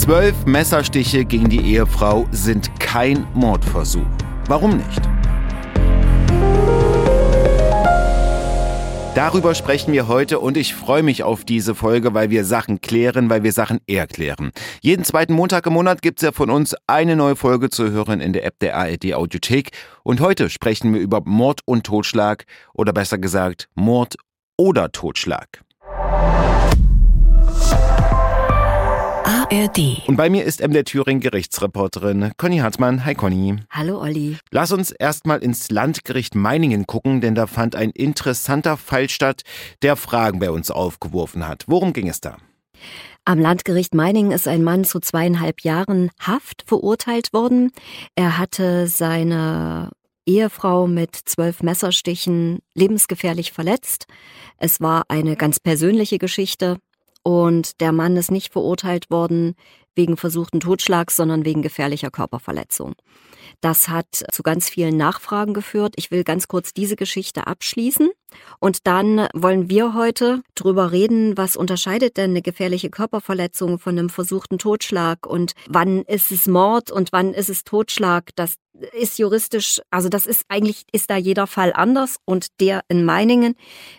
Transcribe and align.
Zwölf 0.00 0.46
Messerstiche 0.46 1.26
gegen 1.26 1.50
die 1.50 1.60
Ehefrau 1.60 2.26
sind 2.30 2.80
kein 2.80 3.26
Mordversuch. 3.34 4.06
Warum 4.46 4.78
nicht? 4.78 5.02
Darüber 9.14 9.54
sprechen 9.54 9.92
wir 9.92 10.08
heute 10.08 10.38
und 10.40 10.56
ich 10.56 10.74
freue 10.74 11.02
mich 11.02 11.22
auf 11.22 11.44
diese 11.44 11.74
Folge, 11.74 12.14
weil 12.14 12.30
wir 12.30 12.46
Sachen 12.46 12.80
klären, 12.80 13.28
weil 13.28 13.42
wir 13.42 13.52
Sachen 13.52 13.80
erklären. 13.86 14.52
Jeden 14.80 15.04
zweiten 15.04 15.34
Montag 15.34 15.66
im 15.66 15.74
Monat 15.74 16.00
gibt 16.00 16.20
es 16.20 16.24
ja 16.24 16.32
von 16.32 16.48
uns 16.48 16.74
eine 16.86 17.14
neue 17.14 17.36
Folge 17.36 17.68
zu 17.68 17.90
hören 17.90 18.22
in 18.22 18.32
der 18.32 18.46
App 18.46 18.58
der 18.60 18.78
ARD 18.78 19.12
Audiothek. 19.12 19.72
Und 20.02 20.22
heute 20.22 20.48
sprechen 20.48 20.94
wir 20.94 21.00
über 21.02 21.20
Mord 21.26 21.60
und 21.66 21.84
Totschlag 21.84 22.46
oder 22.72 22.94
besser 22.94 23.18
gesagt 23.18 23.68
Mord 23.74 24.16
oder 24.56 24.92
Totschlag. 24.92 25.62
ARD. 29.52 30.06
Und 30.06 30.16
bei 30.16 30.30
mir 30.30 30.44
ist 30.44 30.60
MD 30.60 30.84
Thüringen 30.84 31.20
Gerichtsreporterin 31.20 32.30
Conny 32.36 32.58
Hartmann. 32.58 33.04
Hi 33.04 33.14
Conny. 33.14 33.56
Hallo 33.70 34.00
Olli. 34.00 34.36
Lass 34.52 34.70
uns 34.70 34.92
erstmal 34.92 35.40
ins 35.42 35.70
Landgericht 35.70 36.36
Meiningen 36.36 36.86
gucken, 36.86 37.20
denn 37.20 37.34
da 37.34 37.48
fand 37.48 37.74
ein 37.74 37.90
interessanter 37.90 38.76
Fall 38.76 39.08
statt, 39.08 39.42
der 39.82 39.96
Fragen 39.96 40.38
bei 40.38 40.52
uns 40.52 40.70
aufgeworfen 40.70 41.48
hat. 41.48 41.64
Worum 41.66 41.92
ging 41.92 42.08
es 42.08 42.20
da? 42.20 42.36
Am 43.24 43.40
Landgericht 43.40 43.92
Meiningen 43.92 44.30
ist 44.30 44.46
ein 44.46 44.62
Mann 44.62 44.84
zu 44.84 45.00
zweieinhalb 45.00 45.62
Jahren 45.62 46.10
Haft 46.20 46.62
verurteilt 46.66 47.32
worden. 47.32 47.72
Er 48.14 48.38
hatte 48.38 48.86
seine 48.86 49.90
Ehefrau 50.26 50.86
mit 50.86 51.16
zwölf 51.16 51.62
Messerstichen 51.62 52.60
lebensgefährlich 52.74 53.50
verletzt. 53.52 54.06
Es 54.58 54.80
war 54.80 55.04
eine 55.08 55.34
ganz 55.34 55.58
persönliche 55.58 56.18
Geschichte. 56.18 56.78
Und 57.22 57.80
der 57.80 57.92
Mann 57.92 58.16
ist 58.16 58.30
nicht 58.30 58.52
verurteilt 58.52 59.10
worden 59.10 59.54
wegen 59.94 60.16
versuchten 60.16 60.60
Totschlags, 60.60 61.16
sondern 61.16 61.44
wegen 61.44 61.62
gefährlicher 61.62 62.10
Körperverletzung. 62.10 62.94
Das 63.60 63.88
hat 63.88 64.24
zu 64.30 64.42
ganz 64.42 64.70
vielen 64.70 64.96
Nachfragen 64.96 65.52
geführt. 65.52 65.94
Ich 65.96 66.10
will 66.10 66.24
ganz 66.24 66.48
kurz 66.48 66.72
diese 66.72 66.96
Geschichte 66.96 67.46
abschließen. 67.46 68.10
Und 68.58 68.86
dann 68.86 69.28
wollen 69.34 69.68
wir 69.68 69.94
heute 69.94 70.42
drüber 70.54 70.92
reden, 70.92 71.36
was 71.36 71.56
unterscheidet 71.56 72.16
denn 72.16 72.30
eine 72.30 72.42
gefährliche 72.42 72.90
Körperverletzung 72.90 73.78
von 73.78 73.98
einem 73.98 74.08
versuchten 74.08 74.58
Totschlag 74.58 75.26
und 75.26 75.52
wann 75.68 76.02
ist 76.04 76.30
es 76.30 76.46
Mord 76.46 76.90
und 76.90 77.12
wann 77.12 77.34
ist 77.34 77.50
es 77.50 77.64
Totschlag. 77.64 78.30
Das 78.36 78.54
ist 78.92 79.18
juristisch, 79.18 79.80
also 79.90 80.08
das 80.08 80.26
ist 80.26 80.44
eigentlich, 80.48 80.84
ist 80.92 81.10
da 81.10 81.16
jeder 81.16 81.46
Fall 81.46 81.72
anders. 81.74 82.16
Und 82.24 82.60
der 82.60 82.82
in 82.88 83.04
Meiningen, 83.04 83.56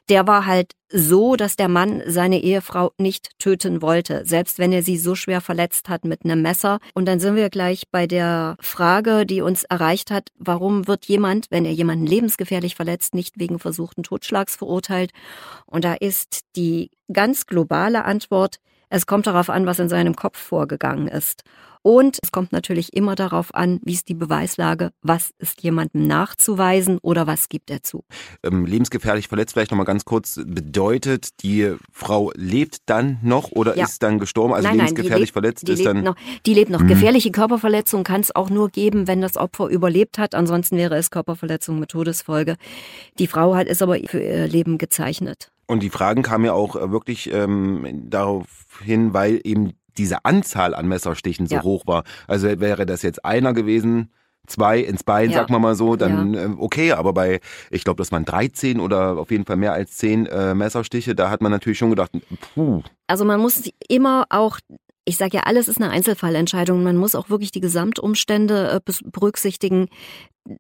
der 0.09 0.27
war 0.27 0.45
halt 0.45 0.73
so, 0.89 1.35
dass 1.35 1.55
der 1.55 1.67
Mann 1.67 2.01
seine 2.05 2.41
Ehefrau 2.41 2.91
nicht 2.97 3.31
töten 3.37 3.81
wollte, 3.81 4.25
selbst 4.25 4.59
wenn 4.59 4.71
er 4.71 4.83
sie 4.83 4.97
so 4.97 5.15
schwer 5.15 5.41
verletzt 5.41 5.89
hat 5.89 6.05
mit 6.05 6.23
einem 6.25 6.41
Messer. 6.41 6.79
Und 6.93 7.05
dann 7.05 7.19
sind 7.19 7.35
wir 7.35 7.49
gleich 7.49 7.83
bei 7.91 8.07
der 8.07 8.55
Frage, 8.59 9.25
die 9.25 9.41
uns 9.41 9.50
erreicht 9.63 10.11
hat, 10.11 10.29
warum 10.37 10.87
wird 10.87 11.05
jemand, 11.05 11.47
wenn 11.49 11.65
er 11.65 11.71
jemanden 11.71 12.05
lebensgefährlich 12.05 12.75
verletzt, 12.75 13.13
nicht 13.13 13.39
wegen 13.39 13.59
versuchten 13.59 14.03
Totschlags 14.03 14.55
verurteilt? 14.55 15.11
Und 15.65 15.85
da 15.85 15.93
ist 15.93 16.41
die 16.55 16.91
ganz 17.11 17.45
globale 17.45 18.05
Antwort, 18.05 18.59
es 18.91 19.05
kommt 19.05 19.25
darauf 19.25 19.49
an, 19.49 19.65
was 19.65 19.79
in 19.79 19.89
seinem 19.89 20.15
Kopf 20.15 20.37
vorgegangen 20.37 21.07
ist. 21.07 21.43
Und 21.83 22.19
es 22.21 22.31
kommt 22.31 22.51
natürlich 22.51 22.93
immer 22.93 23.15
darauf 23.15 23.55
an, 23.55 23.79
wie 23.83 23.93
ist 23.93 24.07
die 24.07 24.13
Beweislage, 24.13 24.91
was 25.01 25.31
ist 25.39 25.63
jemandem 25.63 26.05
nachzuweisen 26.05 26.99
oder 27.01 27.25
was 27.25 27.49
gibt 27.49 27.71
er 27.71 27.81
zu. 27.81 28.03
Ähm, 28.43 28.65
lebensgefährlich 28.65 29.29
verletzt, 29.29 29.53
vielleicht 29.53 29.71
nochmal 29.71 29.87
ganz 29.87 30.05
kurz, 30.05 30.39
bedeutet, 30.45 31.41
die 31.41 31.73
Frau 31.91 32.31
lebt 32.35 32.77
dann 32.85 33.17
noch 33.23 33.51
oder 33.51 33.75
ja. 33.75 33.85
ist 33.85 34.03
dann 34.03 34.19
gestorben? 34.19 34.53
Also 34.53 34.67
nein, 34.67 34.77
lebensgefährlich 34.77 35.29
lebt, 35.29 35.33
verletzt 35.33 35.69
ist 35.69 35.85
dann. 35.85 36.03
Noch, 36.03 36.15
die 36.45 36.53
lebt 36.53 36.69
noch. 36.69 36.81
Mhm. 36.81 36.87
Gefährliche 36.87 37.31
Körperverletzung 37.31 38.03
kann 38.03 38.21
es 38.21 38.35
auch 38.35 38.51
nur 38.51 38.69
geben, 38.69 39.07
wenn 39.07 39.21
das 39.21 39.37
Opfer 39.37 39.67
überlebt 39.67 40.19
hat. 40.19 40.35
Ansonsten 40.35 40.77
wäre 40.77 40.97
es 40.97 41.09
Körperverletzung 41.09 41.79
mit 41.79 41.89
Todesfolge. 41.89 42.57
Die 43.17 43.27
Frau 43.27 43.55
hat 43.55 43.67
ist 43.67 43.81
aber 43.81 43.97
für 44.05 44.21
ihr 44.21 44.47
Leben 44.47 44.77
gezeichnet. 44.77 45.50
Und 45.67 45.83
die 45.83 45.89
Fragen 45.89 46.21
kamen 46.21 46.45
ja 46.45 46.53
auch 46.53 46.75
äh, 46.75 46.91
wirklich 46.91 47.31
ähm, 47.31 48.07
darauf 48.09 48.45
hin, 48.83 49.13
weil 49.13 49.39
eben 49.43 49.73
diese 49.97 50.25
Anzahl 50.25 50.73
an 50.73 50.87
Messerstichen 50.87 51.47
so 51.47 51.55
ja. 51.55 51.63
hoch 51.63 51.85
war. 51.85 52.03
Also 52.27 52.59
wäre 52.59 52.85
das 52.85 53.01
jetzt 53.01 53.25
einer 53.25 53.53
gewesen, 53.53 54.09
zwei 54.47 54.79
ins 54.79 55.03
Bein, 55.03 55.29
ja. 55.29 55.39
sagen 55.39 55.53
wir 55.53 55.59
mal 55.59 55.75
so, 55.75 55.95
dann 55.95 56.33
ja. 56.33 56.45
äh, 56.45 56.49
okay, 56.57 56.91
aber 56.93 57.13
bei, 57.13 57.39
ich 57.69 57.83
glaube, 57.83 57.97
das 57.97 58.11
waren 58.11 58.25
13 58.25 58.79
oder 58.79 59.17
auf 59.17 59.31
jeden 59.31 59.45
Fall 59.45 59.57
mehr 59.57 59.73
als 59.73 59.97
10 59.97 60.25
äh, 60.25 60.53
Messerstiche, 60.55 61.15
da 61.15 61.29
hat 61.29 61.41
man 61.41 61.51
natürlich 61.51 61.77
schon 61.77 61.89
gedacht, 61.89 62.11
puh. 62.53 62.81
Also 63.07 63.25
man 63.25 63.39
muss 63.39 63.69
immer 63.87 64.25
auch 64.29 64.59
ich 65.05 65.17
sage 65.17 65.37
ja, 65.37 65.43
alles 65.43 65.67
ist 65.67 65.81
eine 65.81 65.89
Einzelfallentscheidung. 65.89 66.83
Man 66.83 66.97
muss 66.97 67.15
auch 67.15 67.29
wirklich 67.29 67.51
die 67.51 67.61
Gesamtumstände 67.61 68.81
äh, 68.85 68.93
berücksichtigen. 69.03 69.87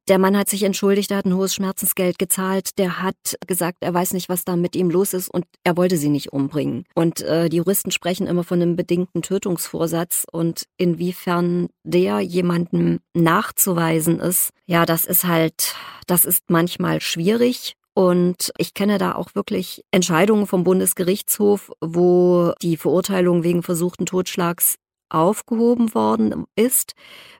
Der 0.07 0.19
Mann 0.19 0.37
hat 0.37 0.47
sich 0.47 0.63
entschuldigt, 0.63 1.09
er 1.09 1.17
hat 1.17 1.25
ein 1.25 1.35
hohes 1.35 1.55
Schmerzensgeld 1.55 2.19
gezahlt, 2.19 2.77
der 2.77 3.01
hat 3.01 3.15
gesagt, 3.47 3.77
er 3.81 3.93
weiß 3.93 4.13
nicht, 4.13 4.29
was 4.29 4.45
da 4.45 4.55
mit 4.55 4.75
ihm 4.75 4.91
los 4.91 5.13
ist 5.13 5.27
und 5.27 5.45
er 5.63 5.75
wollte 5.75 5.97
sie 5.97 6.09
nicht 6.09 6.31
umbringen. 6.31 6.85
Und 6.93 7.21
äh, 7.21 7.49
die 7.49 7.57
Juristen 7.57 7.89
sprechen 7.89 8.27
immer 8.27 8.43
von 8.43 8.61
einem 8.61 8.75
bedingten 8.75 9.23
Tötungsvorsatz 9.23 10.25
und 10.31 10.65
inwiefern 10.77 11.67
der 11.83 12.19
jemandem 12.19 12.99
nachzuweisen 13.15 14.19
ist, 14.19 14.51
ja, 14.67 14.85
das 14.85 15.05
ist 15.05 15.23
halt, 15.23 15.75
das 16.05 16.25
ist 16.25 16.43
manchmal 16.49 17.01
schwierig. 17.01 17.75
Und 17.93 18.51
ich 18.57 18.73
kenne 18.73 18.97
da 18.97 19.15
auch 19.15 19.35
wirklich 19.35 19.83
Entscheidungen 19.91 20.47
vom 20.47 20.63
Bundesgerichtshof, 20.63 21.71
wo 21.81 22.53
die 22.61 22.77
Verurteilung 22.77 23.43
wegen 23.43 23.63
versuchten 23.63 24.05
Totschlags 24.05 24.75
aufgehoben 25.09 25.93
worden 25.93 26.45
ist, 26.55 26.93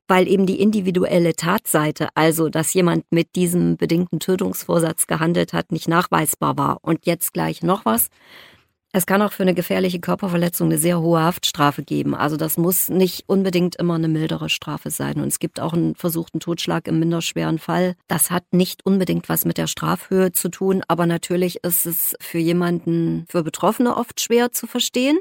weil 0.07 0.27
eben 0.27 0.45
die 0.45 0.59
individuelle 0.59 1.33
Tatseite, 1.35 2.09
also 2.15 2.49
dass 2.49 2.73
jemand 2.73 3.05
mit 3.11 3.35
diesem 3.35 3.77
bedingten 3.77 4.19
Tötungsvorsatz 4.19 5.07
gehandelt 5.07 5.53
hat, 5.53 5.71
nicht 5.71 5.87
nachweisbar 5.87 6.57
war. 6.57 6.79
Und 6.81 7.05
jetzt 7.05 7.31
gleich 7.31 7.63
noch 7.63 7.85
was. 7.85 8.09
Es 8.93 9.05
kann 9.05 9.21
auch 9.21 9.31
für 9.31 9.43
eine 9.43 9.53
gefährliche 9.53 10.01
Körperverletzung 10.01 10.67
eine 10.67 10.77
sehr 10.77 10.99
hohe 10.99 11.21
Haftstrafe 11.21 11.81
geben. 11.81 12.13
Also 12.13 12.35
das 12.35 12.57
muss 12.57 12.89
nicht 12.89 13.23
unbedingt 13.27 13.77
immer 13.77 13.95
eine 13.95 14.09
mildere 14.09 14.49
Strafe 14.49 14.91
sein. 14.91 15.15
Und 15.21 15.27
es 15.29 15.39
gibt 15.39 15.61
auch 15.61 15.71
einen 15.71 15.95
versuchten 15.95 16.41
Totschlag 16.41 16.89
im 16.89 16.99
minderschweren 16.99 17.57
Fall. 17.57 17.95
Das 18.09 18.31
hat 18.31 18.43
nicht 18.51 18.85
unbedingt 18.85 19.29
was 19.29 19.45
mit 19.45 19.57
der 19.57 19.67
Strafhöhe 19.67 20.33
zu 20.33 20.49
tun, 20.49 20.83
aber 20.89 21.05
natürlich 21.05 21.63
ist 21.63 21.85
es 21.85 22.15
für 22.19 22.39
jemanden, 22.39 23.25
für 23.29 23.43
Betroffene 23.43 23.95
oft 23.95 24.19
schwer 24.19 24.51
zu 24.51 24.67
verstehen. 24.67 25.19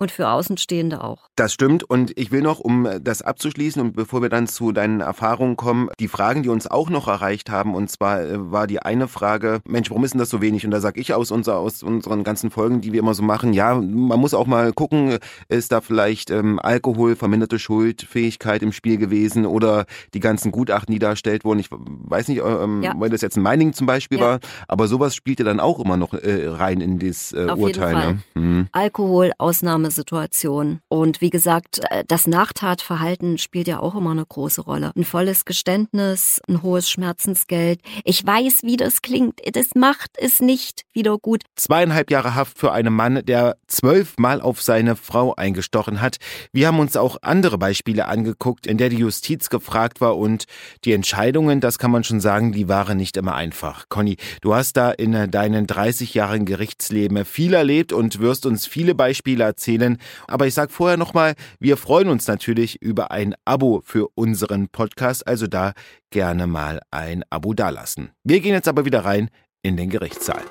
Und 0.00 0.10
für 0.10 0.30
Außenstehende 0.30 1.04
auch. 1.04 1.28
Das 1.36 1.52
stimmt. 1.52 1.84
Und 1.84 2.16
ich 2.18 2.32
will 2.32 2.40
noch, 2.40 2.58
um 2.58 2.88
das 3.02 3.20
abzuschließen 3.20 3.82
und 3.82 3.92
bevor 3.94 4.22
wir 4.22 4.30
dann 4.30 4.46
zu 4.46 4.72
deinen 4.72 5.02
Erfahrungen 5.02 5.58
kommen, 5.58 5.90
die 6.00 6.08
Fragen, 6.08 6.42
die 6.42 6.48
uns 6.48 6.66
auch 6.66 6.88
noch 6.88 7.06
erreicht 7.06 7.50
haben. 7.50 7.74
Und 7.74 7.90
zwar 7.90 8.22
äh, 8.22 8.50
war 8.50 8.66
die 8.66 8.80
eine 8.80 9.08
Frage, 9.08 9.60
Mensch, 9.68 9.90
warum 9.90 10.02
ist 10.04 10.14
denn 10.14 10.18
das 10.18 10.30
so 10.30 10.40
wenig? 10.40 10.64
Und 10.64 10.70
da 10.70 10.80
sage 10.80 10.98
ich 10.98 11.12
aus, 11.12 11.30
unser, 11.30 11.58
aus 11.58 11.82
unseren 11.82 12.24
ganzen 12.24 12.50
Folgen, 12.50 12.80
die 12.80 12.94
wir 12.94 13.00
immer 13.00 13.12
so 13.12 13.22
machen, 13.22 13.52
ja, 13.52 13.74
man 13.74 14.18
muss 14.18 14.32
auch 14.32 14.46
mal 14.46 14.72
gucken, 14.72 15.18
ist 15.50 15.70
da 15.70 15.82
vielleicht 15.82 16.30
ähm, 16.30 16.58
Alkohol, 16.62 17.14
verminderte 17.14 17.58
Schuldfähigkeit 17.58 18.62
im 18.62 18.72
Spiel 18.72 18.96
gewesen 18.96 19.44
oder 19.44 19.84
die 20.14 20.20
ganzen 20.20 20.50
Gutachten, 20.50 20.94
die 20.94 20.98
da 20.98 21.10
erstellt 21.10 21.44
wurden. 21.44 21.58
Ich 21.58 21.68
weiß 21.70 22.28
nicht, 22.28 22.40
ähm, 22.42 22.82
ja. 22.82 22.94
weil 22.96 23.10
das 23.10 23.20
jetzt 23.20 23.36
ein 23.36 23.42
Mining 23.42 23.74
zum 23.74 23.86
Beispiel 23.86 24.18
ja. 24.18 24.24
war, 24.24 24.40
aber 24.66 24.88
sowas 24.88 25.14
spielt 25.14 25.40
ja 25.40 25.44
dann 25.44 25.60
auch 25.60 25.78
immer 25.78 25.98
noch 25.98 26.14
äh, 26.14 26.46
rein 26.48 26.80
in 26.80 26.98
das 26.98 27.34
äh, 27.34 27.52
Urteil. 27.54 27.94
Ne? 27.94 28.18
Mhm. 28.32 28.68
Alkohol, 28.72 29.32
Ausnahme 29.36 29.89
Situation. 29.90 30.80
Und 30.88 31.20
wie 31.20 31.30
gesagt, 31.30 31.80
äh, 31.90 32.04
das 32.06 32.26
Nachtatverhalten 32.26 33.38
spielt 33.38 33.68
ja 33.68 33.80
auch 33.80 33.94
immer 33.94 34.10
eine 34.10 34.24
große 34.24 34.62
Rolle. 34.62 34.92
Ein 34.96 35.04
volles 35.04 35.44
Geständnis, 35.44 36.40
ein 36.48 36.62
hohes 36.62 36.90
Schmerzensgeld. 36.90 37.80
Ich 38.04 38.24
weiß, 38.24 38.60
wie 38.62 38.76
das 38.76 39.02
klingt. 39.02 39.40
Das 39.54 39.68
macht 39.74 40.12
es 40.16 40.40
nicht 40.40 40.82
wieder 40.92 41.18
gut. 41.18 41.42
Zweieinhalb 41.56 42.10
Jahre 42.10 42.34
Haft 42.34 42.58
für 42.58 42.72
einen 42.72 42.94
Mann, 42.94 43.24
der 43.24 43.56
zwölfmal 43.66 44.40
auf 44.40 44.62
seine 44.62 44.96
Frau 44.96 45.34
eingestochen 45.34 46.00
hat. 46.00 46.16
Wir 46.52 46.66
haben 46.66 46.78
uns 46.78 46.96
auch 46.96 47.16
andere 47.22 47.58
Beispiele 47.58 48.06
angeguckt, 48.06 48.66
in 48.66 48.78
der 48.78 48.88
die 48.88 48.98
Justiz 48.98 49.50
gefragt 49.50 50.00
war 50.00 50.16
und 50.16 50.44
die 50.84 50.92
Entscheidungen, 50.92 51.60
das 51.60 51.78
kann 51.78 51.90
man 51.90 52.04
schon 52.04 52.20
sagen, 52.20 52.52
die 52.52 52.68
waren 52.68 52.96
nicht 52.96 53.16
immer 53.16 53.34
einfach. 53.34 53.88
Conny, 53.88 54.16
du 54.40 54.54
hast 54.54 54.76
da 54.76 54.90
in 54.90 55.30
deinen 55.30 55.66
30 55.66 56.14
Jahren 56.14 56.44
Gerichtsleben 56.44 57.24
viel 57.24 57.54
erlebt 57.54 57.92
und 57.92 58.20
wirst 58.20 58.46
uns 58.46 58.66
viele 58.66 58.94
Beispiele 58.94 59.44
erzählen 59.44 59.79
erzählen. 59.80 59.98
Aber 60.26 60.46
ich 60.46 60.54
sage 60.54 60.72
vorher 60.72 60.96
nochmal, 60.96 61.34
wir 61.58 61.76
freuen 61.76 62.08
uns 62.08 62.26
natürlich 62.26 62.80
über 62.82 63.10
ein 63.10 63.34
Abo 63.44 63.82
für 63.84 64.08
unseren 64.14 64.68
Podcast, 64.68 65.26
also 65.26 65.46
da 65.46 65.72
gerne 66.10 66.46
mal 66.46 66.80
ein 66.90 67.24
Abo 67.30 67.54
dalassen. 67.54 68.10
Wir 68.24 68.40
gehen 68.40 68.52
jetzt 68.52 68.68
aber 68.68 68.84
wieder 68.84 69.04
rein 69.04 69.30
in 69.62 69.76
den 69.76 69.90
Gerichtssaal. 69.90 70.42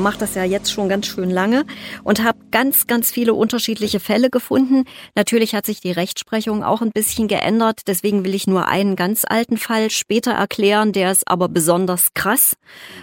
Mache 0.00 0.18
das 0.18 0.34
ja 0.34 0.44
jetzt 0.44 0.72
schon 0.72 0.88
ganz 0.88 1.06
schön 1.06 1.30
lange 1.30 1.64
und 2.02 2.24
habe 2.24 2.38
ganz, 2.50 2.86
ganz 2.86 3.10
viele 3.10 3.34
unterschiedliche 3.34 4.00
Fälle 4.00 4.30
gefunden. 4.30 4.84
Natürlich 5.14 5.54
hat 5.54 5.66
sich 5.66 5.80
die 5.80 5.92
Rechtsprechung 5.92 6.64
auch 6.64 6.82
ein 6.82 6.90
bisschen 6.90 7.28
geändert. 7.28 7.82
Deswegen 7.86 8.24
will 8.24 8.34
ich 8.34 8.46
nur 8.46 8.66
einen 8.66 8.96
ganz 8.96 9.24
alten 9.28 9.56
Fall 9.56 9.90
später 9.90 10.32
erklären. 10.32 10.92
Der 10.92 11.12
ist 11.12 11.28
aber 11.28 11.48
besonders 11.48 12.08
krass, 12.14 12.56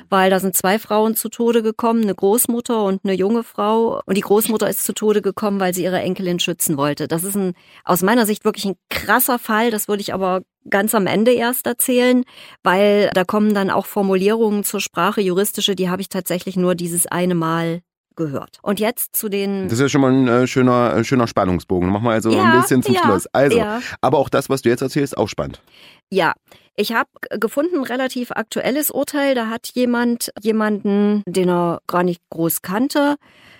weil 0.09 0.29
da 0.29 0.39
sind 0.39 0.55
zwei 0.55 0.79
Frauen 0.79 1.15
zu 1.15 1.29
Tode 1.29 1.63
gekommen, 1.63 2.03
eine 2.03 2.15
Großmutter 2.15 2.83
und 2.83 3.01
eine 3.03 3.13
junge 3.13 3.43
Frau. 3.43 4.01
Und 4.05 4.17
die 4.17 4.21
Großmutter 4.21 4.69
ist 4.69 4.83
zu 4.83 4.93
Tode 4.93 5.21
gekommen, 5.21 5.59
weil 5.59 5.73
sie 5.73 5.83
ihre 5.83 5.99
Enkelin 5.99 6.39
schützen 6.39 6.77
wollte. 6.77 7.07
Das 7.07 7.23
ist 7.23 7.35
ein, 7.35 7.53
aus 7.83 8.01
meiner 8.01 8.25
Sicht 8.25 8.43
wirklich 8.45 8.65
ein 8.65 8.75
krasser 8.89 9.39
Fall. 9.39 9.71
Das 9.71 9.87
würde 9.87 10.01
ich 10.01 10.13
aber 10.13 10.41
ganz 10.69 10.95
am 10.95 11.07
Ende 11.07 11.31
erst 11.31 11.67
erzählen, 11.67 12.23
weil 12.63 13.09
da 13.13 13.23
kommen 13.23 13.53
dann 13.53 13.69
auch 13.69 13.85
Formulierungen 13.85 14.63
zur 14.63 14.81
Sprache, 14.81 15.21
juristische, 15.21 15.75
die 15.75 15.89
habe 15.89 16.01
ich 16.01 16.09
tatsächlich 16.09 16.55
nur 16.55 16.75
dieses 16.75 17.07
eine 17.07 17.35
Mal 17.35 17.81
gehört. 18.17 18.57
Und 18.61 18.81
jetzt 18.81 19.15
zu 19.15 19.29
den. 19.29 19.65
Das 19.65 19.73
ist 19.73 19.79
ja 19.79 19.89
schon 19.89 20.01
mal 20.01 20.11
ein 20.11 20.27
äh, 20.27 20.47
schöner, 20.47 20.95
äh, 20.97 21.03
schöner 21.05 21.27
Spannungsbogen. 21.27 21.89
Machen 21.89 22.03
wir 22.03 22.11
also 22.11 22.31
ja, 22.31 22.43
ein 22.43 22.61
bisschen 22.61 22.83
zum 22.83 22.95
ja, 22.95 23.03
Schluss. 23.03 23.27
Also, 23.27 23.57
ja. 23.57 23.79
aber 24.01 24.17
auch 24.17 24.27
das, 24.27 24.49
was 24.49 24.63
du 24.63 24.69
jetzt 24.69 24.81
erzählst, 24.81 25.17
auch 25.17 25.29
spannend. 25.29 25.61
Ja, 26.09 26.33
ich 26.75 26.93
habe 26.93 27.09
gefunden, 27.39 27.77
ein 27.77 27.83
relativ 27.83 28.31
aktuelles 28.31 28.91
Urteil. 28.91 29.35
Da 29.35 29.49
hat 29.49 29.69
jemand 29.73 30.31
jemanden, 30.41 31.23
den 31.25 31.49
er 31.49 31.81
gar 31.87 32.03
nicht 32.03 32.21
groß 32.29 32.61
kannte, 32.61 33.15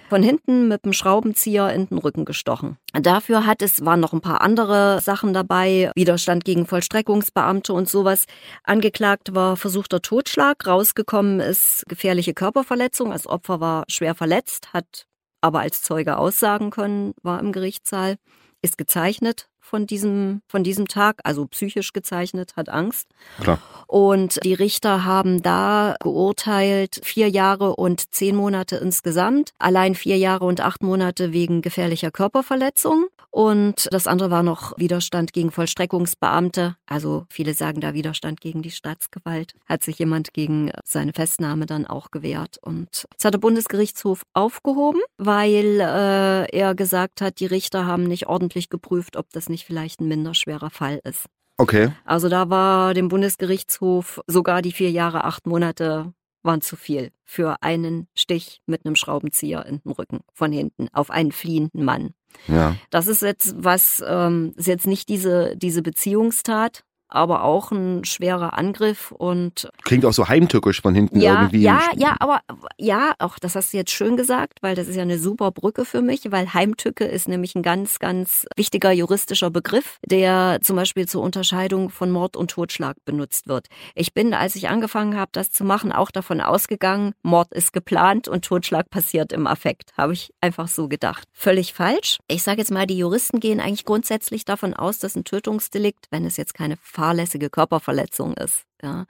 von 0.10 0.24
hinten 0.24 0.68
mit 0.68 0.86
dem 0.86 0.94
Schraubenzieher 0.94 1.74
in 1.74 1.88
den 1.88 1.98
Rücken 1.98 2.26
gestochen. 2.26 2.78
Dafür 2.94 3.46
hat 3.46 3.62
es, 3.62 3.86
waren 3.86 4.00
noch 4.00 4.14
ein 4.14 4.22
paar 4.22 4.42
andere 4.42 5.02
Sachen 5.02 5.34
dabei, 5.34 5.92
Widerstand 5.96 6.46
gegen 6.46 6.66
Vollstreckungsbeamte 6.66 7.74
und 7.74 7.90
sowas. 7.90 8.26
Angeklagt 8.64 9.36
war 9.36 9.58
versuchter 9.58 10.02
Totschlag, 10.02 10.66
rausgekommen 10.66 11.40
ist 11.40 11.84
gefährliche 11.88 12.34
Körperverletzung, 12.34 13.12
das 13.12 13.28
Opfer 13.28 13.60
war 13.60 13.84
schwer 13.88 14.16
verletzt, 14.16 14.74
hat 14.74 15.06
aber 15.42 15.60
als 15.60 15.82
Zeuge 15.82 16.18
aussagen 16.18 16.72
können, 16.72 17.14
war 17.22 17.40
im 17.40 17.52
Gerichtssaal, 17.52 18.16
ist 18.62 18.78
gezeichnet 18.78 19.50
von 19.68 19.86
diesem, 19.86 20.42
von 20.48 20.64
diesem 20.64 20.88
Tag, 20.88 21.20
also 21.24 21.46
psychisch 21.46 21.92
gezeichnet, 21.94 22.56
hat 22.56 22.70
Angst. 22.70 23.08
Klar. 23.42 23.60
Und 23.88 24.44
die 24.44 24.54
Richter 24.54 25.04
haben 25.06 25.42
da 25.42 25.96
geurteilt, 26.00 27.02
vier 27.04 27.30
Jahre 27.30 27.76
und 27.76 28.14
zehn 28.14 28.36
Monate 28.36 28.78
insgesamt, 28.78 29.52
allein 29.60 29.96
vier 29.96 30.18
Jahre 30.18 30.46
und 30.46 30.62
acht 30.62 30.84
Monate 30.84 31.34
wegen 31.34 31.62
gefährlicher 31.62 32.12
Körperverletzung. 32.12 33.08
Und 33.30 33.88
das 33.92 34.08
andere 34.08 34.32
war 34.32 34.42
noch 34.42 34.74
Widerstand 34.78 35.32
gegen 35.34 35.52
Vollstreckungsbeamte. 35.52 36.76
Also 36.88 37.26
viele 37.30 37.54
sagen 37.54 37.82
da 37.82 37.94
Widerstand 37.94 38.42
gegen 38.42 38.62
die 38.62 38.72
Staatsgewalt. 38.72 39.54
Hat 39.68 39.84
sich 39.84 40.00
jemand 40.00 40.34
gegen 40.34 40.72
seine 40.84 41.14
Festnahme 41.14 41.66
dann 41.66 41.86
auch 41.86 42.10
gewehrt. 42.10 42.58
Und 42.62 43.06
das 43.16 43.26
hat 43.26 43.34
der 43.34 43.40
Bundesgerichtshof 43.40 44.24
aufgehoben, 44.34 45.02
weil 45.18 45.80
äh, 45.82 46.50
er 46.50 46.74
gesagt 46.74 47.22
hat, 47.22 47.40
die 47.40 47.46
Richter 47.46 47.86
haben 47.86 48.06
nicht 48.06 48.28
ordentlich 48.28 48.70
geprüft, 48.70 49.18
ob 49.18 49.30
das 49.32 49.50
nicht 49.50 49.57
vielleicht 49.66 50.02
ein 50.02 50.08
minderschwerer 50.08 50.70
Fall 50.70 51.00
ist. 51.04 51.26
Okay. 51.58 51.92
Also 52.06 52.30
da 52.30 52.50
war 52.50 52.94
dem 52.94 53.08
Bundesgerichtshof 53.08 54.22
sogar 54.28 54.62
die 54.62 54.72
vier 54.72 54.92
Jahre, 54.92 55.24
acht 55.24 55.48
Monate 55.48 56.14
waren 56.44 56.62
zu 56.62 56.76
viel 56.76 57.12
für 57.26 57.62
einen 57.62 58.08
Stich 58.16 58.62
mit 58.66 58.86
einem 58.86 58.96
Schraubenzieher 58.96 59.66
in 59.66 59.80
den 59.80 59.92
Rücken 59.92 60.22
von 60.34 60.52
hinten 60.52 60.88
auf 60.94 61.12
einen 61.12 61.32
fliehenden 61.32 61.84
Mann. 61.84 62.14
Ja. 62.48 62.76
Das 62.90 63.08
ist 63.08 63.22
jetzt 63.22 63.56
was, 63.58 64.04
ähm, 64.08 64.54
ist 64.56 64.68
jetzt 64.68 64.88
nicht 64.88 65.10
diese, 65.10 65.56
diese 65.58 65.82
Beziehungstat, 65.82 66.84
aber 67.10 67.44
auch 67.44 67.72
ein 67.72 68.04
schwerer 68.06 68.58
Angriff 68.58 69.12
und 69.12 69.70
klingt 69.84 70.06
auch 70.06 70.14
so 70.14 70.28
heimtückisch 70.28 70.82
von 70.82 70.94
hinten 70.94 71.20
ja, 71.20 71.42
irgendwie. 71.42 71.62
Ja, 71.62 71.82
ja, 71.96 72.16
aber 72.20 72.42
ja, 72.78 73.14
auch 73.20 73.40
das 73.40 73.56
hast 73.56 73.74
du 73.74 73.78
jetzt 73.78 73.92
schön 73.92 74.18
gesagt, 74.18 74.60
weil 74.62 74.76
das 74.76 74.88
ist 74.88 74.96
ja 74.96 75.02
eine 75.02 75.20
super 75.20 75.52
Brücke 75.52 75.86
für 75.86 76.02
mich, 76.02 76.32
weil 76.32 76.54
Heimtücke 76.54 77.06
ist 77.06 77.28
nämlich 77.28 77.56
ein 77.56 77.64
ganz, 77.64 78.00
ganz 78.00 78.46
wichtiger 78.56 78.92
juristischer 78.92 79.50
Begriff, 79.50 79.98
der 80.06 80.60
zum 80.62 80.76
Beispiel 80.76 81.08
zur 81.08 81.24
Unterscheidung 81.24 81.90
von 81.90 82.12
Mord 82.12 82.36
und 82.36 82.52
Totschlag 82.52 82.98
benutzt 83.06 83.48
wird. 83.48 83.68
Ich 83.96 84.14
bin, 84.14 84.34
als 84.34 84.56
ich 84.56 84.70
angefangen 84.70 85.18
habe, 85.18 85.32
das 85.32 85.52
zu 85.52 85.64
machen, 85.64 85.92
auch 85.92 86.12
davon 86.12 86.42
ausgegangen, 86.42 87.14
Mord 87.24 87.54
ist 87.54 87.74
geplant 87.74 88.28
und 88.28 88.46
Totschlag 88.46 88.90
passiert 88.90 89.32
im 89.32 89.48
Affekt. 89.48 89.94
Habe 89.98 90.14
ich 90.14 90.32
einfach 90.42 90.68
so 90.68 90.88
gedacht. 90.88 91.24
Völlig 91.34 91.74
falsch. 91.74 92.20
Ich 92.28 92.44
sage 92.44 92.60
jetzt 92.60 92.72
mal, 92.72 92.88
die 92.88 92.98
Juristen 92.98 93.40
gehen 93.40 93.60
eigentlich 93.60 93.86
grundsätzlich 93.86 94.46
davon 94.46 94.74
aus, 94.74 95.00
dass 95.00 95.16
ein 95.16 95.24
Tötungsdelikt, 95.24 96.08
wenn 96.12 96.26
es 96.26 96.38
jetzt 96.38 96.54
keine 96.54 96.78
fahrlässige 96.98 97.52
Körperverletzung 97.52 98.34
ist, 98.34 98.64
ja, 98.82 99.06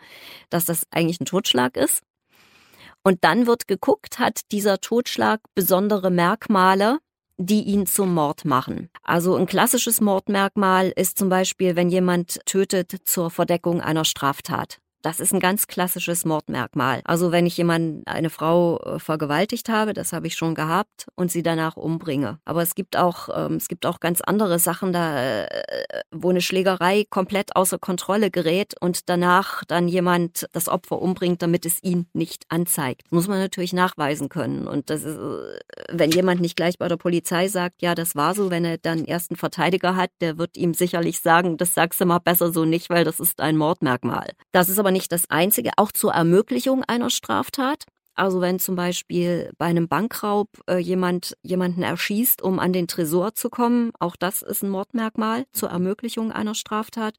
dass 0.49 0.65
das 0.65 0.85
eigentlich 0.91 1.21
ein 1.21 1.25
Totschlag 1.25 1.77
ist. 1.77 2.01
Und 3.01 3.23
dann 3.23 3.47
wird 3.47 3.69
geguckt, 3.69 4.19
hat 4.19 4.41
dieser 4.51 4.81
Totschlag 4.81 5.39
besondere 5.55 6.11
Merkmale, 6.11 6.99
die 7.37 7.63
ihn 7.63 7.85
zum 7.85 8.13
Mord 8.13 8.43
machen. 8.43 8.89
Also 9.03 9.35
ein 9.35 9.45
klassisches 9.45 10.01
Mordmerkmal 10.01 10.91
ist 10.93 11.17
zum 11.17 11.29
Beispiel, 11.29 11.77
wenn 11.77 11.89
jemand 11.89 12.45
tötet 12.45 12.93
zur 13.05 13.29
Verdeckung 13.31 13.79
einer 13.79 14.03
Straftat. 14.03 14.79
Das 15.07 15.21
ist 15.21 15.33
ein 15.33 15.39
ganz 15.39 15.67
klassisches 15.67 16.25
Mordmerkmal. 16.25 16.99
Also 17.05 17.31
wenn 17.31 17.45
ich 17.45 17.55
jemand, 17.55 18.05
eine 18.05 18.29
Frau 18.29 18.77
äh, 18.79 18.99
vergewaltigt 18.99 19.69
habe, 19.69 19.93
das 19.93 20.11
habe 20.11 20.27
ich 20.27 20.35
schon 20.35 20.53
gehabt, 20.53 21.07
und 21.15 21.31
sie 21.31 21.43
danach 21.43 21.77
umbringe. 21.77 22.39
Aber 22.43 22.61
es 22.61 22.75
gibt 22.75 22.97
auch, 22.97 23.29
ähm, 23.33 23.55
es 23.55 23.69
gibt 23.69 23.85
auch 23.85 24.01
ganz 24.01 24.19
andere 24.19 24.59
Sachen, 24.59 24.91
da, 24.91 25.45
äh, 25.45 25.47
wo 26.11 26.29
eine 26.29 26.41
Schlägerei 26.41 27.05
komplett 27.09 27.55
außer 27.55 27.79
Kontrolle 27.79 28.31
gerät 28.31 28.73
und 28.81 29.07
danach 29.07 29.63
dann 29.63 29.87
jemand 29.87 30.45
das 30.51 30.67
Opfer 30.67 31.01
umbringt, 31.01 31.41
damit 31.41 31.65
es 31.65 31.81
ihn 31.81 32.07
nicht 32.11 32.43
anzeigt. 32.49 33.03
Das 33.03 33.11
muss 33.11 33.27
man 33.29 33.39
natürlich 33.39 33.71
nachweisen 33.71 34.27
können. 34.27 34.67
Und 34.67 34.89
das 34.89 35.03
ist, 35.03 35.17
äh, 35.17 35.59
wenn 35.89 36.11
jemand 36.11 36.41
nicht 36.41 36.57
gleich 36.57 36.77
bei 36.77 36.89
der 36.89 36.97
Polizei 36.97 37.47
sagt, 37.47 37.81
ja, 37.81 37.95
das 37.95 38.17
war 38.17 38.35
so, 38.35 38.51
wenn 38.51 38.65
er 38.65 38.77
dann 38.77 39.05
ersten 39.05 39.37
Verteidiger 39.37 39.95
hat, 39.95 40.09
der 40.19 40.37
wird 40.37 40.57
ihm 40.57 40.73
sicherlich 40.73 41.21
sagen, 41.21 41.55
das 41.55 41.73
sagst 41.73 42.01
du 42.01 42.05
mal 42.05 42.19
besser 42.19 42.51
so 42.51 42.65
nicht, 42.65 42.89
weil 42.89 43.05
das 43.05 43.21
ist 43.21 43.39
ein 43.39 43.55
Mordmerkmal. 43.55 44.31
Das 44.51 44.67
ist 44.67 44.79
aber 44.79 44.91
nicht 44.91 44.96
das 45.05 45.29
Einzige, 45.29 45.71
auch 45.77 45.91
zur 45.91 46.13
Ermöglichung 46.13 46.83
einer 46.83 47.09
Straftat. 47.09 47.85
Also 48.15 48.41
wenn 48.41 48.57
zum 48.57 48.75
Beispiel 48.75 49.51
bei 49.59 49.67
einem 49.67 49.87
Bankraub 49.87 50.49
äh, 50.67 50.77
jemand 50.77 51.37
jemanden 51.43 51.83
erschießt, 51.83 52.41
um 52.41 52.57
an 52.57 52.73
den 52.73 52.87
Tresor 52.87 53.35
zu 53.35 53.49
kommen, 53.51 53.91
auch 53.99 54.15
das 54.15 54.41
ist 54.41 54.63
ein 54.63 54.71
Mordmerkmal 54.71 55.45
zur 55.53 55.69
Ermöglichung 55.69 56.31
einer 56.31 56.55
Straftat. 56.55 57.13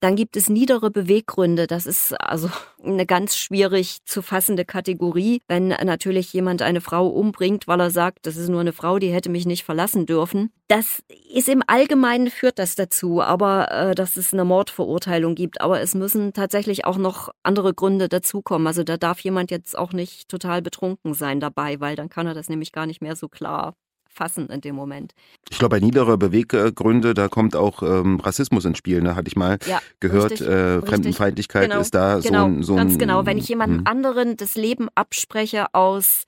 Dann 0.00 0.14
gibt 0.14 0.36
es 0.36 0.50
niedere 0.50 0.90
Beweggründe. 0.90 1.66
Das 1.66 1.86
ist 1.86 2.12
also 2.20 2.50
eine 2.84 3.06
ganz 3.06 3.36
schwierig 3.36 4.04
zu 4.04 4.22
fassende 4.22 4.64
Kategorie. 4.64 5.40
Wenn 5.48 5.68
natürlich 5.68 6.32
jemand 6.32 6.62
eine 6.62 6.80
Frau 6.80 7.08
umbringt, 7.08 7.66
weil 7.66 7.80
er 7.80 7.90
sagt, 7.90 8.26
das 8.26 8.36
ist 8.36 8.48
nur 8.48 8.60
eine 8.60 8.72
Frau, 8.72 8.98
die 8.98 9.12
hätte 9.12 9.30
mich 9.30 9.46
nicht 9.46 9.64
verlassen 9.64 10.06
dürfen. 10.06 10.50
Das 10.68 11.02
ist 11.32 11.48
im 11.48 11.62
Allgemeinen 11.66 12.30
führt 12.30 12.58
das 12.58 12.74
dazu, 12.74 13.22
aber 13.22 13.70
äh, 13.70 13.94
dass 13.94 14.16
es 14.16 14.32
eine 14.32 14.44
Mordverurteilung 14.44 15.34
gibt. 15.34 15.60
Aber 15.60 15.80
es 15.80 15.94
müssen 15.94 16.32
tatsächlich 16.32 16.84
auch 16.84 16.98
noch 16.98 17.30
andere 17.42 17.72
Gründe 17.72 18.08
dazukommen. 18.08 18.66
Also 18.66 18.82
da 18.82 18.96
darf 18.96 19.20
jemand 19.20 19.50
jetzt 19.50 19.78
auch 19.78 19.92
nicht 19.92 20.28
total 20.28 20.62
betrunken 20.62 21.14
sein 21.14 21.40
dabei, 21.40 21.80
weil 21.80 21.96
dann 21.96 22.08
kann 22.08 22.26
er 22.26 22.34
das 22.34 22.48
nämlich 22.48 22.72
gar 22.72 22.86
nicht 22.86 23.00
mehr 23.00 23.16
so 23.16 23.28
klar 23.28 23.74
fassen 24.16 24.48
in 24.48 24.60
dem 24.60 24.74
Moment. 24.74 25.14
Ich 25.50 25.58
glaube, 25.58 25.76
bei 25.76 25.80
niedere 25.80 26.18
Beweggründe, 26.18 27.14
da 27.14 27.28
kommt 27.28 27.54
auch 27.54 27.82
ähm, 27.82 28.18
Rassismus 28.20 28.64
ins 28.64 28.78
Spiel, 28.78 29.02
ne? 29.02 29.14
hatte 29.14 29.28
ich 29.28 29.36
mal 29.36 29.58
ja, 29.66 29.80
gehört. 30.00 30.32
Richtig, 30.32 30.48
äh, 30.48 30.80
Fremdenfeindlichkeit 30.82 31.70
genau, 31.70 31.80
ist 31.80 31.94
da 31.94 32.18
genau, 32.20 32.40
so 32.40 32.46
ein, 32.46 32.62
so 32.62 32.72
ein. 32.72 32.78
Ganz 32.78 32.98
genau, 32.98 33.26
wenn 33.26 33.38
ich 33.38 33.48
jemandem 33.48 33.80
hm. 33.80 33.86
anderen 33.86 34.36
das 34.36 34.56
Leben 34.56 34.88
abspreche 34.94 35.74
aus 35.74 36.24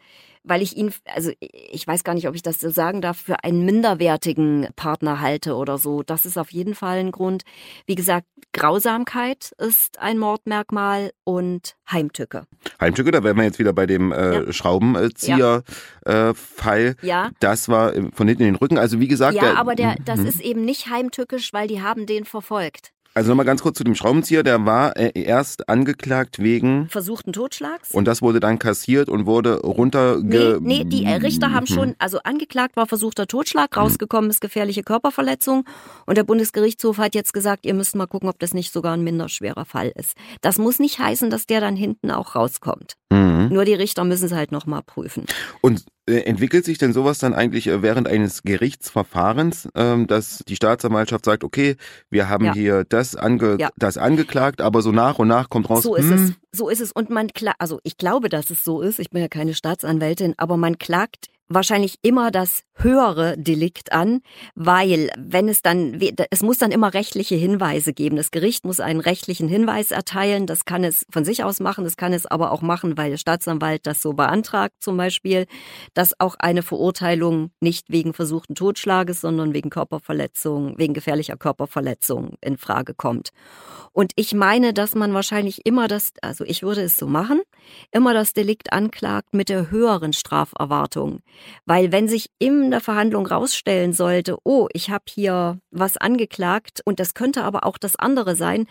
weil 0.48 0.62
ich 0.62 0.76
ihn, 0.76 0.92
also 1.14 1.30
ich 1.40 1.86
weiß 1.86 2.04
gar 2.04 2.14
nicht, 2.14 2.28
ob 2.28 2.34
ich 2.34 2.42
das 2.42 2.60
so 2.60 2.70
sagen 2.70 3.00
darf, 3.00 3.18
für 3.18 3.44
einen 3.44 3.64
minderwertigen 3.64 4.68
Partner 4.76 5.20
halte 5.20 5.54
oder 5.54 5.78
so. 5.78 6.02
Das 6.02 6.26
ist 6.26 6.38
auf 6.38 6.50
jeden 6.50 6.74
Fall 6.74 6.98
ein 6.98 7.12
Grund. 7.12 7.44
Wie 7.86 7.94
gesagt, 7.94 8.26
Grausamkeit 8.52 9.52
ist 9.58 9.98
ein 9.98 10.18
Mordmerkmal 10.18 11.12
und 11.24 11.76
Heimtücke. 11.90 12.46
Heimtücke, 12.80 13.10
da 13.10 13.22
wären 13.22 13.36
wir 13.36 13.44
jetzt 13.44 13.58
wieder 13.58 13.72
bei 13.72 13.86
dem 13.86 14.12
äh, 14.12 14.44
ja. 14.44 14.52
Schraubenzieher-Fall. 14.52 16.96
Äh, 17.02 17.06
ja. 17.06 17.30
Das 17.40 17.68
war 17.68 17.92
von 17.92 18.28
hinten 18.28 18.42
in 18.42 18.52
den 18.52 18.56
Rücken. 18.56 18.78
Also 18.78 19.00
wie 19.00 19.08
gesagt. 19.08 19.34
Ja, 19.34 19.42
der, 19.42 19.58
aber 19.58 19.74
der, 19.74 19.96
das 20.04 20.20
mhm. 20.20 20.26
ist 20.26 20.40
eben 20.40 20.64
nicht 20.64 20.88
heimtückisch, 20.88 21.52
weil 21.52 21.66
die 21.68 21.82
haben 21.82 22.06
den 22.06 22.24
verfolgt. 22.24 22.92
Also 23.18 23.30
nochmal 23.30 23.46
ganz 23.46 23.62
kurz 23.62 23.76
zu 23.76 23.82
dem 23.82 23.96
Schraubenzieher. 23.96 24.44
Der 24.44 24.64
war 24.64 24.96
äh, 24.96 25.10
erst 25.20 25.68
angeklagt 25.68 26.38
wegen 26.38 26.88
versuchten 26.88 27.32
Totschlags. 27.32 27.90
Und 27.90 28.04
das 28.04 28.22
wurde 28.22 28.38
dann 28.38 28.60
kassiert 28.60 29.08
und 29.08 29.26
wurde 29.26 29.60
runterge... 29.60 30.60
Nee, 30.62 30.84
nee 30.84 30.84
die 30.84 31.04
Richter 31.04 31.52
haben 31.52 31.66
schon, 31.66 31.96
also 31.98 32.20
angeklagt 32.22 32.76
war 32.76 32.86
versuchter 32.86 33.26
Totschlag, 33.26 33.76
rausgekommen 33.76 34.30
ist 34.30 34.40
gefährliche 34.40 34.84
Körperverletzung. 34.84 35.64
Und 36.06 36.16
der 36.16 36.22
Bundesgerichtshof 36.22 36.98
hat 36.98 37.16
jetzt 37.16 37.32
gesagt, 37.32 37.66
ihr 37.66 37.74
müsst 37.74 37.96
mal 37.96 38.06
gucken, 38.06 38.28
ob 38.28 38.38
das 38.38 38.54
nicht 38.54 38.72
sogar 38.72 38.92
ein 38.92 39.02
minderschwerer 39.02 39.64
Fall 39.64 39.90
ist. 39.96 40.12
Das 40.40 40.58
muss 40.58 40.78
nicht 40.78 41.00
heißen, 41.00 41.28
dass 41.28 41.46
der 41.46 41.60
dann 41.60 41.74
hinten 41.74 42.12
auch 42.12 42.36
rauskommt. 42.36 42.94
Mhm. 43.10 43.48
Nur 43.50 43.64
die 43.64 43.74
Richter 43.74 44.04
müssen 44.04 44.26
es 44.26 44.32
halt 44.32 44.52
nochmal 44.52 44.82
prüfen. 44.84 45.26
Und 45.60 45.84
Äh, 46.08 46.20
entwickelt 46.24 46.64
sich 46.64 46.78
denn 46.78 46.94
sowas 46.94 47.18
dann 47.18 47.34
eigentlich 47.34 47.66
äh, 47.66 47.82
während 47.82 48.08
eines 48.08 48.42
Gerichtsverfahrens, 48.42 49.68
ähm, 49.74 50.06
dass 50.06 50.42
die 50.48 50.56
Staatsanwaltschaft 50.56 51.26
sagt, 51.26 51.44
okay, 51.44 51.76
wir 52.08 52.30
haben 52.30 52.46
ja. 52.46 52.54
hier 52.54 52.84
das, 52.88 53.07
ange 53.16 53.56
ja. 53.58 53.70
das 53.76 53.98
angeklagt, 53.98 54.60
aber 54.60 54.82
so 54.82 54.92
nach 54.92 55.18
und 55.18 55.28
nach 55.28 55.48
kommt 55.48 55.68
raus. 55.70 55.82
So 55.82 55.94
ist 55.94 56.10
hm, 56.10 56.36
es. 56.52 56.58
So 56.58 56.68
ist 56.68 56.80
es. 56.80 56.92
Und 56.92 57.10
man 57.10 57.28
also 57.58 57.80
ich 57.82 57.96
glaube, 57.96 58.28
dass 58.28 58.50
es 58.50 58.64
so 58.64 58.80
ist. 58.80 58.98
Ich 58.98 59.10
bin 59.10 59.20
ja 59.22 59.28
keine 59.28 59.54
Staatsanwältin, 59.54 60.34
aber 60.36 60.56
man 60.56 60.78
klagt 60.78 61.28
wahrscheinlich 61.48 61.96
immer 62.02 62.30
das 62.30 62.62
höhere 62.74 63.36
Delikt 63.36 63.92
an, 63.92 64.20
weil 64.54 65.10
wenn 65.18 65.48
es 65.48 65.62
dann, 65.62 65.98
es 66.30 66.42
muss 66.42 66.58
dann 66.58 66.70
immer 66.70 66.94
rechtliche 66.94 67.34
Hinweise 67.34 67.92
geben. 67.92 68.16
Das 68.16 68.30
Gericht 68.30 68.64
muss 68.64 68.80
einen 68.80 69.00
rechtlichen 69.00 69.48
Hinweis 69.48 69.90
erteilen. 69.90 70.46
Das 70.46 70.64
kann 70.64 70.84
es 70.84 71.06
von 71.10 71.24
sich 71.24 71.42
aus 71.44 71.60
machen. 71.60 71.84
Das 71.84 71.96
kann 71.96 72.12
es 72.12 72.26
aber 72.26 72.52
auch 72.52 72.62
machen, 72.62 72.96
weil 72.96 73.10
der 73.10 73.16
Staatsanwalt 73.16 73.86
das 73.86 74.02
so 74.02 74.12
beantragt, 74.12 74.74
zum 74.80 74.96
Beispiel, 74.96 75.46
dass 75.94 76.18
auch 76.20 76.36
eine 76.38 76.62
Verurteilung 76.62 77.50
nicht 77.60 77.90
wegen 77.90 78.12
versuchten 78.12 78.54
Totschlages, 78.54 79.20
sondern 79.20 79.54
wegen 79.54 79.70
Körperverletzung, 79.70 80.78
wegen 80.78 80.94
gefährlicher 80.94 81.36
Körperverletzung 81.36 82.36
in 82.40 82.58
Frage 82.58 82.94
kommt. 82.94 83.30
Und 83.92 84.12
ich 84.14 84.34
meine, 84.34 84.72
dass 84.72 84.94
man 84.94 85.14
wahrscheinlich 85.14 85.66
immer 85.66 85.88
das, 85.88 86.12
also 86.22 86.44
ich 86.44 86.62
würde 86.62 86.82
es 86.82 86.96
so 86.96 87.06
machen, 87.06 87.40
immer 87.90 88.14
das 88.14 88.32
Delikt 88.32 88.72
anklagt 88.72 89.34
mit 89.34 89.48
der 89.48 89.70
höheren 89.70 90.12
Straferwartung. 90.12 91.20
Weil 91.66 91.92
wenn 91.92 92.08
sich 92.08 92.30
in 92.38 92.70
der 92.70 92.80
Verhandlung 92.80 93.26
rausstellen 93.26 93.92
sollte, 93.92 94.36
oh, 94.44 94.68
ich 94.72 94.90
habe 94.90 95.04
hier 95.08 95.58
was 95.70 95.96
angeklagt 95.96 96.80
und 96.84 97.00
das 97.00 97.14
könnte 97.14 97.44
aber 97.44 97.64
auch 97.64 97.78
das 97.78 97.96
andere 97.96 98.36
sein, 98.36 98.66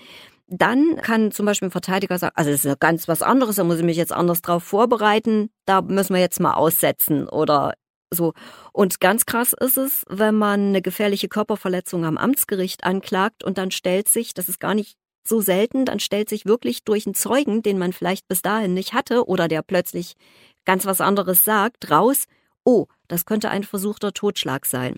dann 0.48 0.96
kann 0.98 1.32
zum 1.32 1.46
Beispiel 1.46 1.68
ein 1.68 1.72
Verteidiger 1.72 2.18
sagen, 2.18 2.36
also 2.36 2.52
das 2.52 2.60
ist 2.62 2.66
ja 2.66 2.76
ganz 2.80 3.08
was 3.08 3.22
anderes, 3.22 3.58
da 3.58 3.64
muss 3.64 3.80
ich 3.80 3.84
mich 3.84 3.98
jetzt 3.98 4.14
anders 4.14 4.42
drauf 4.42 4.64
vorbereiten, 4.64 5.50
da 5.66 5.82
müssen 5.82 6.14
wir 6.14 6.22
jetzt 6.22 6.40
mal 6.40 6.54
aussetzen 6.54 7.28
oder 7.28 7.74
so. 8.10 8.34
Und 8.72 9.02
ganz 9.02 9.26
krass 9.26 9.54
ist 9.54 9.78
es, 9.78 10.06
wenn 10.08 10.36
man 10.36 10.70
eine 10.70 10.82
gefährliche 10.82 11.28
Körperverletzung 11.28 12.06
am 12.06 12.18
Amtsgericht 12.18 12.86
anklagt 12.86 13.44
und 13.44 13.58
dann 13.58 13.72
stellt 13.72 14.08
sich, 14.08 14.34
das 14.34 14.48
ist 14.48 14.60
gar 14.62 14.74
nicht 14.74 14.98
so 15.28 15.42
selten, 15.42 15.84
dann 15.84 16.00
stellt 16.00 16.30
sich 16.30 16.46
wirklich 16.46 16.86
durch 16.86 17.06
einen 17.06 17.14
Zeugen, 17.14 17.62
den 17.62 17.78
man 17.78 17.92
vielleicht 17.92 18.28
bis 18.30 18.42
dahin 18.42 18.74
nicht 18.74 18.94
hatte 18.94 19.28
oder 19.28 19.50
der 19.50 19.62
plötzlich 19.62 20.14
ganz 20.64 20.86
was 20.86 21.02
anderes 21.02 21.44
sagt, 21.44 21.92
raus, 21.92 22.26
oh, 22.68 22.88
das 23.08 23.26
könnte 23.26 23.50
ein 23.50 23.64
versuchter 23.64 24.12
Totschlag 24.12 24.66
sein. 24.66 24.98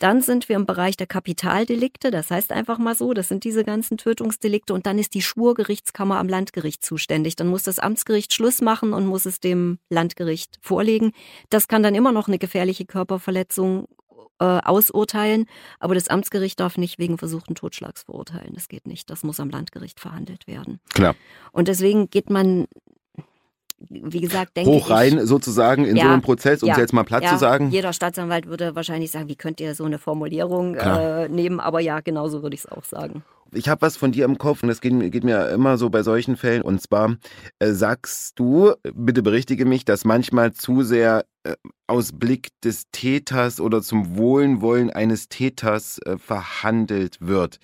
Dann 0.00 0.20
sind 0.20 0.48
wir 0.48 0.56
im 0.56 0.66
Bereich 0.66 0.96
der 0.96 1.06
Kapitaldelikte, 1.06 2.10
das 2.10 2.30
heißt 2.32 2.50
einfach 2.50 2.78
mal 2.78 2.96
so, 2.96 3.14
das 3.14 3.28
sind 3.28 3.44
diese 3.44 3.64
ganzen 3.64 3.96
Tötungsdelikte 3.96 4.74
und 4.74 4.86
dann 4.86 4.98
ist 4.98 5.14
die 5.14 5.22
Schwurgerichtskammer 5.22 6.18
am 6.18 6.28
Landgericht 6.28 6.84
zuständig. 6.84 7.36
Dann 7.36 7.46
muss 7.46 7.62
das 7.62 7.78
Amtsgericht 7.78 8.34
Schluss 8.34 8.60
machen 8.60 8.92
und 8.92 9.06
muss 9.06 9.24
es 9.24 9.38
dem 9.38 9.78
Landgericht 9.88 10.58
vorlegen. 10.60 11.12
Das 11.48 11.68
kann 11.68 11.84
dann 11.84 11.94
immer 11.94 12.10
noch 12.10 12.26
eine 12.26 12.38
gefährliche 12.38 12.84
Körperverletzung 12.84 13.86
äh, 14.40 14.44
ausurteilen, 14.44 15.46
aber 15.78 15.94
das 15.94 16.08
Amtsgericht 16.08 16.58
darf 16.58 16.76
nicht 16.76 16.98
wegen 16.98 17.18
versuchten 17.18 17.54
Totschlags 17.54 18.02
verurteilen. 18.02 18.52
Das 18.52 18.68
geht 18.68 18.88
nicht. 18.88 19.08
Das 19.10 19.22
muss 19.22 19.38
am 19.38 19.48
Landgericht 19.48 20.00
verhandelt 20.00 20.48
werden. 20.48 20.80
Klar. 20.92 21.14
Und 21.52 21.68
deswegen 21.68 22.10
geht 22.10 22.30
man 22.30 22.66
wie 23.78 24.20
gesagt, 24.20 24.56
denke 24.56 24.70
Hoch 24.70 24.90
rein 24.90 25.18
ich, 25.18 25.24
sozusagen 25.24 25.84
in 25.84 25.96
ja, 25.96 26.04
so 26.04 26.10
einem 26.10 26.22
Prozess, 26.22 26.62
um 26.62 26.70
es 26.70 26.76
jetzt 26.76 26.92
mal 26.92 27.04
platt 27.04 27.24
ja, 27.24 27.30
zu 27.30 27.38
sagen. 27.38 27.70
Jeder 27.70 27.92
Staatsanwalt 27.92 28.46
würde 28.46 28.74
wahrscheinlich 28.74 29.10
sagen, 29.10 29.28
wie 29.28 29.36
könnt 29.36 29.60
ihr 29.60 29.74
so 29.74 29.84
eine 29.84 29.98
Formulierung 29.98 30.74
äh, 30.76 31.28
nehmen, 31.28 31.60
aber 31.60 31.80
ja, 31.80 32.00
genauso 32.00 32.42
würde 32.42 32.54
ich 32.54 32.64
es 32.64 32.66
auch 32.70 32.84
sagen. 32.84 33.22
Ich 33.52 33.68
habe 33.68 33.82
was 33.82 33.96
von 33.96 34.12
dir 34.12 34.24
im 34.24 34.38
Kopf 34.38 34.62
und 34.62 34.68
das 34.68 34.80
geht, 34.80 35.12
geht, 35.12 35.24
mir 35.24 35.48
immer 35.50 35.78
so 35.78 35.88
bei 35.88 36.02
solchen 36.02 36.36
Fällen. 36.36 36.62
Und 36.62 36.82
zwar 36.82 37.16
äh, 37.58 37.72
sagst 37.72 38.38
du, 38.38 38.72
bitte 38.92 39.22
berichtige 39.22 39.64
mich, 39.66 39.84
dass 39.84 40.04
manchmal 40.04 40.52
zu 40.52 40.82
sehr 40.82 41.24
äh, 41.44 41.54
aus 41.86 42.12
Blick 42.12 42.48
des 42.62 42.90
Täters 42.90 43.60
oder 43.60 43.82
zum 43.82 44.16
Wohlwollen 44.16 44.90
eines 44.90 45.28
Täters 45.28 45.98
äh, 46.04 46.18
verhandelt 46.18 47.18
wird. 47.20 47.58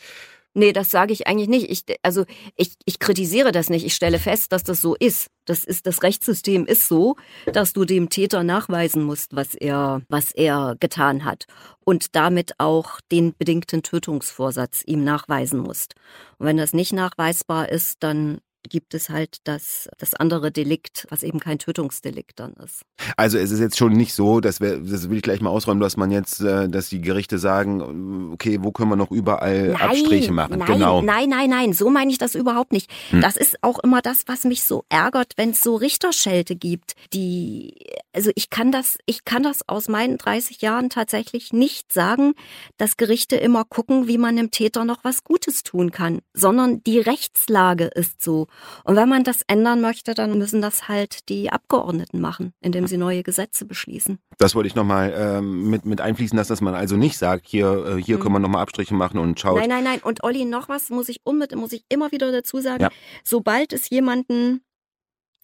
Nee, 0.54 0.72
das 0.72 0.90
sage 0.90 1.12
ich 1.14 1.26
eigentlich 1.26 1.48
nicht. 1.48 1.70
Ich, 1.70 1.96
also 2.02 2.24
ich, 2.56 2.74
ich 2.84 2.98
kritisiere 2.98 3.52
das 3.52 3.70
nicht. 3.70 3.86
Ich 3.86 3.94
stelle 3.94 4.18
fest, 4.18 4.52
dass 4.52 4.62
das 4.62 4.82
so 4.82 4.94
ist. 4.94 5.28
Das 5.46 5.64
ist 5.64 5.86
das 5.86 6.02
Rechtssystem 6.02 6.66
ist 6.66 6.88
so, 6.88 7.16
dass 7.52 7.72
du 7.72 7.84
dem 7.84 8.10
Täter 8.10 8.44
nachweisen 8.44 9.02
musst, 9.02 9.34
was 9.34 9.54
er, 9.54 10.02
was 10.08 10.30
er 10.30 10.76
getan 10.78 11.24
hat 11.24 11.46
und 11.84 12.14
damit 12.14 12.52
auch 12.58 13.00
den 13.10 13.34
bedingten 13.36 13.82
Tötungsvorsatz 13.82 14.82
ihm 14.86 15.04
nachweisen 15.04 15.58
musst. 15.58 15.94
Und 16.38 16.46
wenn 16.46 16.58
das 16.58 16.74
nicht 16.74 16.92
nachweisbar 16.92 17.70
ist, 17.70 18.02
dann 18.02 18.40
gibt 18.68 18.94
es 18.94 19.08
halt 19.08 19.38
das, 19.44 19.88
das 19.98 20.14
andere 20.14 20.52
Delikt, 20.52 21.06
was 21.10 21.22
eben 21.22 21.40
kein 21.40 21.58
Tötungsdelikt 21.58 22.38
dann 22.38 22.54
ist. 22.54 22.82
Also 23.16 23.38
es 23.38 23.50
ist 23.50 23.60
jetzt 23.60 23.76
schon 23.76 23.92
nicht 23.92 24.14
so, 24.14 24.40
dass 24.40 24.60
wir, 24.60 24.78
das 24.78 25.10
will 25.10 25.16
ich 25.16 25.22
gleich 25.22 25.40
mal 25.40 25.50
ausräumen, 25.50 25.80
dass 25.80 25.96
man 25.96 26.10
jetzt, 26.10 26.40
äh, 26.40 26.68
dass 26.68 26.88
die 26.88 27.00
Gerichte 27.00 27.38
sagen, 27.38 28.32
okay, 28.32 28.58
wo 28.62 28.72
können 28.72 28.90
wir 28.90 28.96
noch 28.96 29.10
überall 29.10 29.68
nein, 29.68 29.80
Abstriche 29.80 30.32
machen? 30.32 30.58
Nein, 30.58 30.66
genau. 30.66 31.02
nein, 31.02 31.28
nein, 31.28 31.50
nein, 31.50 31.72
so 31.72 31.90
meine 31.90 32.10
ich 32.10 32.18
das 32.18 32.34
überhaupt 32.34 32.72
nicht. 32.72 32.90
Hm. 33.10 33.20
Das 33.20 33.36
ist 33.36 33.56
auch 33.62 33.78
immer 33.80 34.02
das, 34.02 34.22
was 34.26 34.44
mich 34.44 34.62
so 34.62 34.84
ärgert, 34.88 35.32
wenn 35.36 35.50
es 35.50 35.62
so 35.62 35.76
Richterschelte 35.76 36.56
gibt, 36.56 36.94
die, 37.12 37.74
also 38.12 38.30
ich 38.34 38.50
kann 38.50 38.72
das, 38.72 38.98
ich 39.06 39.24
kann 39.24 39.42
das 39.42 39.68
aus 39.68 39.88
meinen 39.88 40.18
30 40.18 40.60
Jahren 40.62 40.90
tatsächlich 40.90 41.52
nicht 41.52 41.92
sagen, 41.92 42.34
dass 42.76 42.96
Gerichte 42.96 43.36
immer 43.36 43.64
gucken, 43.64 44.06
wie 44.06 44.18
man 44.18 44.36
dem 44.36 44.50
Täter 44.50 44.84
noch 44.84 45.04
was 45.04 45.24
Gutes 45.24 45.62
tun 45.62 45.90
kann, 45.90 46.20
sondern 46.34 46.82
die 46.84 46.98
Rechtslage 46.98 47.86
ist 47.86 48.22
so. 48.22 48.46
Und 48.84 48.96
wenn 48.96 49.08
man 49.08 49.24
das 49.24 49.42
ändern 49.46 49.80
möchte, 49.80 50.14
dann 50.14 50.38
müssen 50.38 50.60
das 50.60 50.88
halt 50.88 51.28
die 51.28 51.50
Abgeordneten 51.50 52.20
machen, 52.20 52.52
indem 52.60 52.86
sie 52.86 52.96
neue 52.96 53.22
Gesetze 53.22 53.64
beschließen. 53.64 54.18
Das 54.38 54.54
wollte 54.54 54.66
ich 54.66 54.74
nochmal 54.74 55.12
ähm, 55.16 55.70
mit, 55.70 55.84
mit 55.84 56.00
einfließen 56.00 56.36
lassen, 56.36 56.52
dass 56.52 56.60
man 56.60 56.74
also 56.74 56.96
nicht 56.96 57.18
sagt, 57.18 57.46
hier, 57.46 57.96
äh, 57.98 58.02
hier 58.02 58.18
mhm. 58.18 58.22
können 58.22 58.34
wir 58.34 58.38
nochmal 58.40 58.62
Abstriche 58.62 58.94
machen 58.94 59.18
und 59.18 59.38
schaut. 59.38 59.58
Nein, 59.58 59.68
nein, 59.68 59.84
nein. 59.84 60.00
Und 60.02 60.24
Olli, 60.24 60.44
noch 60.44 60.68
was 60.68 60.90
muss 60.90 61.08
ich, 61.08 61.20
unbedingt, 61.24 61.60
muss 61.60 61.72
ich 61.72 61.84
immer 61.88 62.12
wieder 62.12 62.32
dazu 62.32 62.60
sagen. 62.60 62.82
Ja. 62.82 62.90
Sobald 63.24 63.72
es 63.72 63.90
jemanden 63.90 64.62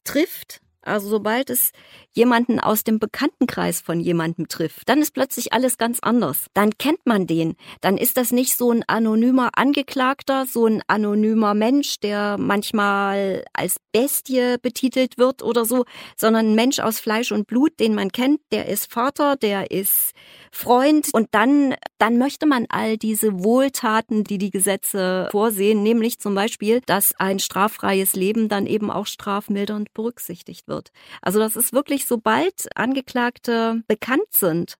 trifft, 0.05 0.61
also 0.89 1.09
sobald 1.09 1.51
es 1.51 1.73
jemanden 2.13 2.59
aus 2.59 2.85
dem 2.85 2.99
Bekanntenkreis 2.99 3.81
von 3.81 4.01
jemandem 4.01 4.49
trifft, 4.49 4.89
dann 4.89 5.01
ist 5.01 5.13
plötzlich 5.13 5.53
alles 5.53 5.79
ganz 5.79 6.01
anders. 6.01 6.47
Dann 6.55 6.77
kennt 6.79 7.05
man 7.05 7.27
den. 7.27 7.55
Dann 7.81 7.97
ist 7.97 8.17
das 8.17 8.33
nicht 8.33 8.57
so 8.57 8.73
ein 8.73 8.83
anonymer 8.87 9.51
Angeklagter, 9.55 10.47
so 10.47 10.67
ein 10.67 10.83
anonymer 10.89 11.55
Mensch, 11.55 12.01
der 12.01 12.37
manchmal 12.39 13.45
als 13.53 13.77
Bestie 13.93 14.57
betitelt 14.61 15.19
wird 15.19 15.43
oder 15.43 15.65
so, 15.65 15.85
sondern 16.17 16.51
ein 16.51 16.55
Mensch 16.55 16.79
aus 16.79 17.01
Fleisch 17.01 17.33
und 17.33 17.47
Blut, 17.47 17.79
den 17.81 17.95
man 17.95 18.11
kennt, 18.11 18.41
der 18.53 18.67
ist 18.67 18.93
Vater, 18.93 19.37
der 19.37 19.71
ist 19.71 20.13
Freund 20.51 21.09
und 21.13 21.29
dann, 21.33 21.75
dann 21.99 22.19
möchte 22.19 22.47
man 22.47 22.67
all 22.69 22.97
diese 22.97 23.45
Wohltaten, 23.45 24.25
die 24.25 24.39
die 24.39 24.51
Gesetze 24.51 25.29
vorsehen, 25.31 25.83
nämlich 25.83 26.19
zum 26.19 26.35
Beispiel, 26.35 26.81
dass 26.87 27.15
ein 27.19 27.39
straffreies 27.39 28.15
Leben 28.15 28.49
dann 28.49 28.67
eben 28.67 28.91
auch 28.91 29.07
strafmildernd 29.07 29.93
berücksichtigt 29.95 30.69
wird. 30.69 30.78
Also 31.23 31.39
das 31.39 31.57
ist 31.57 31.73
wirklich, 31.73 32.07
sobald 32.07 32.69
Angeklagte 32.77 33.83
bekannt 33.87 34.31
sind, 34.31 34.75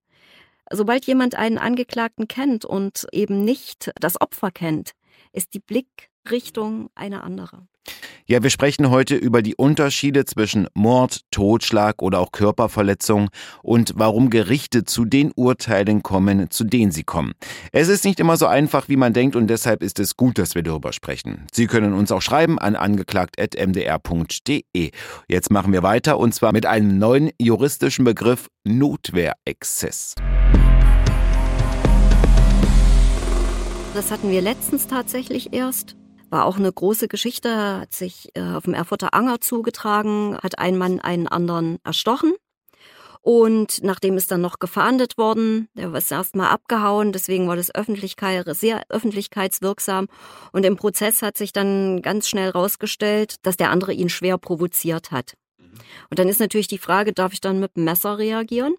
sobald 0.71 1.05
jemand 1.05 1.35
einen 1.35 1.57
Angeklagten 1.57 2.27
kennt 2.27 2.65
und 2.65 3.07
eben 3.11 3.43
nicht 3.43 3.91
das 3.99 4.19
Opfer 4.19 4.51
kennt, 4.51 4.91
ist 5.31 5.53
die 5.53 5.59
Blickrichtung 5.59 6.89
eine 6.95 7.23
andere. 7.23 7.67
Ja, 8.29 8.41
wir 8.43 8.51
sprechen 8.51 8.91
heute 8.91 9.15
über 9.15 9.41
die 9.41 9.55
Unterschiede 9.55 10.23
zwischen 10.23 10.67
Mord, 10.75 11.21
Totschlag 11.31 12.03
oder 12.03 12.19
auch 12.19 12.31
Körperverletzung 12.31 13.29
und 13.63 13.93
warum 13.95 14.29
Gerichte 14.29 14.85
zu 14.85 15.05
den 15.05 15.31
Urteilen 15.35 16.03
kommen, 16.03 16.51
zu 16.51 16.63
denen 16.63 16.91
sie 16.91 17.03
kommen. 17.03 17.33
Es 17.71 17.87
ist 17.87 18.05
nicht 18.05 18.19
immer 18.19 18.37
so 18.37 18.45
einfach, 18.45 18.87
wie 18.87 18.97
man 18.97 19.13
denkt 19.13 19.35
und 19.35 19.47
deshalb 19.47 19.81
ist 19.81 19.99
es 19.99 20.15
gut, 20.15 20.37
dass 20.37 20.53
wir 20.53 20.61
darüber 20.61 20.93
sprechen. 20.93 21.47
Sie 21.51 21.65
können 21.65 21.93
uns 21.93 22.11
auch 22.11 22.21
schreiben 22.21 22.59
an 22.59 22.75
angeklagt.mdr.de. 22.75 24.91
Jetzt 25.27 25.49
machen 25.49 25.73
wir 25.73 25.81
weiter 25.81 26.19
und 26.19 26.35
zwar 26.35 26.53
mit 26.53 26.67
einem 26.67 26.99
neuen 26.99 27.31
juristischen 27.39 28.05
Begriff 28.05 28.47
Notwehrexzess. 28.63 30.13
Das 33.95 34.11
hatten 34.11 34.29
wir 34.29 34.43
letztens 34.43 34.85
tatsächlich 34.85 35.51
erst. 35.51 35.95
War 36.29 36.45
auch 36.45 36.57
eine 36.57 36.71
große 36.71 37.07
Geschichte, 37.07 37.79
hat 37.79 37.93
sich 37.93 38.29
äh, 38.35 38.41
auf 38.41 38.63
dem 38.63 38.73
Erfurter 38.73 39.13
Anger 39.13 39.41
zugetragen, 39.41 40.37
hat 40.41 40.59
ein 40.59 40.77
Mann 40.77 40.99
einen 40.99 41.27
anderen 41.27 41.79
erstochen. 41.83 42.33
Und 43.21 43.83
nachdem 43.83 44.15
ist 44.15 44.31
dann 44.31 44.41
noch 44.41 44.59
gefahndet 44.59 45.17
worden, 45.17 45.67
der 45.73 45.93
ist 45.93 46.11
erstmal 46.11 46.49
abgehauen, 46.49 47.11
deswegen 47.11 47.47
war 47.47 47.57
das 47.57 47.73
Öffentlichkeit, 47.73 48.45
sehr 48.55 48.83
öffentlichkeitswirksam. 48.89 50.07
Und 50.53 50.65
im 50.65 50.77
Prozess 50.77 51.21
hat 51.21 51.37
sich 51.37 51.51
dann 51.51 52.01
ganz 52.01 52.29
schnell 52.29 52.49
rausgestellt, 52.49 53.35
dass 53.41 53.57
der 53.57 53.71
andere 53.71 53.91
ihn 53.91 54.09
schwer 54.09 54.37
provoziert 54.37 55.11
hat. 55.11 55.33
Und 56.09 56.19
dann 56.19 56.29
ist 56.29 56.39
natürlich 56.39 56.67
die 56.67 56.77
Frage, 56.77 57.11
darf 57.11 57.33
ich 57.33 57.41
dann 57.41 57.59
mit 57.59 57.75
dem 57.75 57.83
Messer 57.83 58.17
reagieren? 58.17 58.75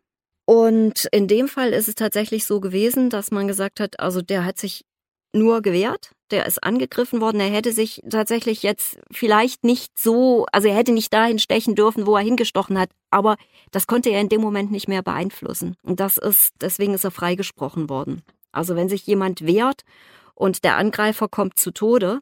Und 0.46 1.06
in 1.12 1.28
dem 1.28 1.46
Fall 1.46 1.72
ist 1.72 1.88
es 1.88 1.94
tatsächlich 1.94 2.44
so 2.44 2.60
gewesen, 2.60 3.10
dass 3.10 3.30
man 3.30 3.46
gesagt 3.46 3.78
hat, 3.78 4.00
also 4.00 4.22
der 4.22 4.44
hat 4.44 4.58
sich 4.58 4.84
nur 5.32 5.62
gewehrt. 5.62 6.12
Der 6.30 6.46
ist 6.46 6.62
angegriffen 6.62 7.20
worden. 7.20 7.40
Er 7.40 7.50
hätte 7.50 7.72
sich 7.72 8.02
tatsächlich 8.08 8.62
jetzt 8.62 8.98
vielleicht 9.10 9.64
nicht 9.64 9.98
so, 9.98 10.46
also 10.52 10.68
er 10.68 10.76
hätte 10.76 10.92
nicht 10.92 11.12
dahin 11.12 11.38
stechen 11.38 11.74
dürfen, 11.74 12.06
wo 12.06 12.16
er 12.16 12.22
hingestochen 12.22 12.78
hat. 12.78 12.90
Aber 13.10 13.36
das 13.72 13.86
konnte 13.86 14.10
er 14.10 14.20
in 14.20 14.28
dem 14.28 14.40
Moment 14.40 14.70
nicht 14.70 14.88
mehr 14.88 15.02
beeinflussen. 15.02 15.76
Und 15.82 15.98
das 15.98 16.18
ist, 16.18 16.54
deswegen 16.60 16.94
ist 16.94 17.04
er 17.04 17.10
freigesprochen 17.10 17.88
worden. 17.88 18.22
Also 18.52 18.76
wenn 18.76 18.88
sich 18.88 19.06
jemand 19.06 19.44
wehrt 19.46 19.82
und 20.34 20.64
der 20.64 20.76
Angreifer 20.76 21.28
kommt 21.28 21.58
zu 21.58 21.72
Tode, 21.72 22.20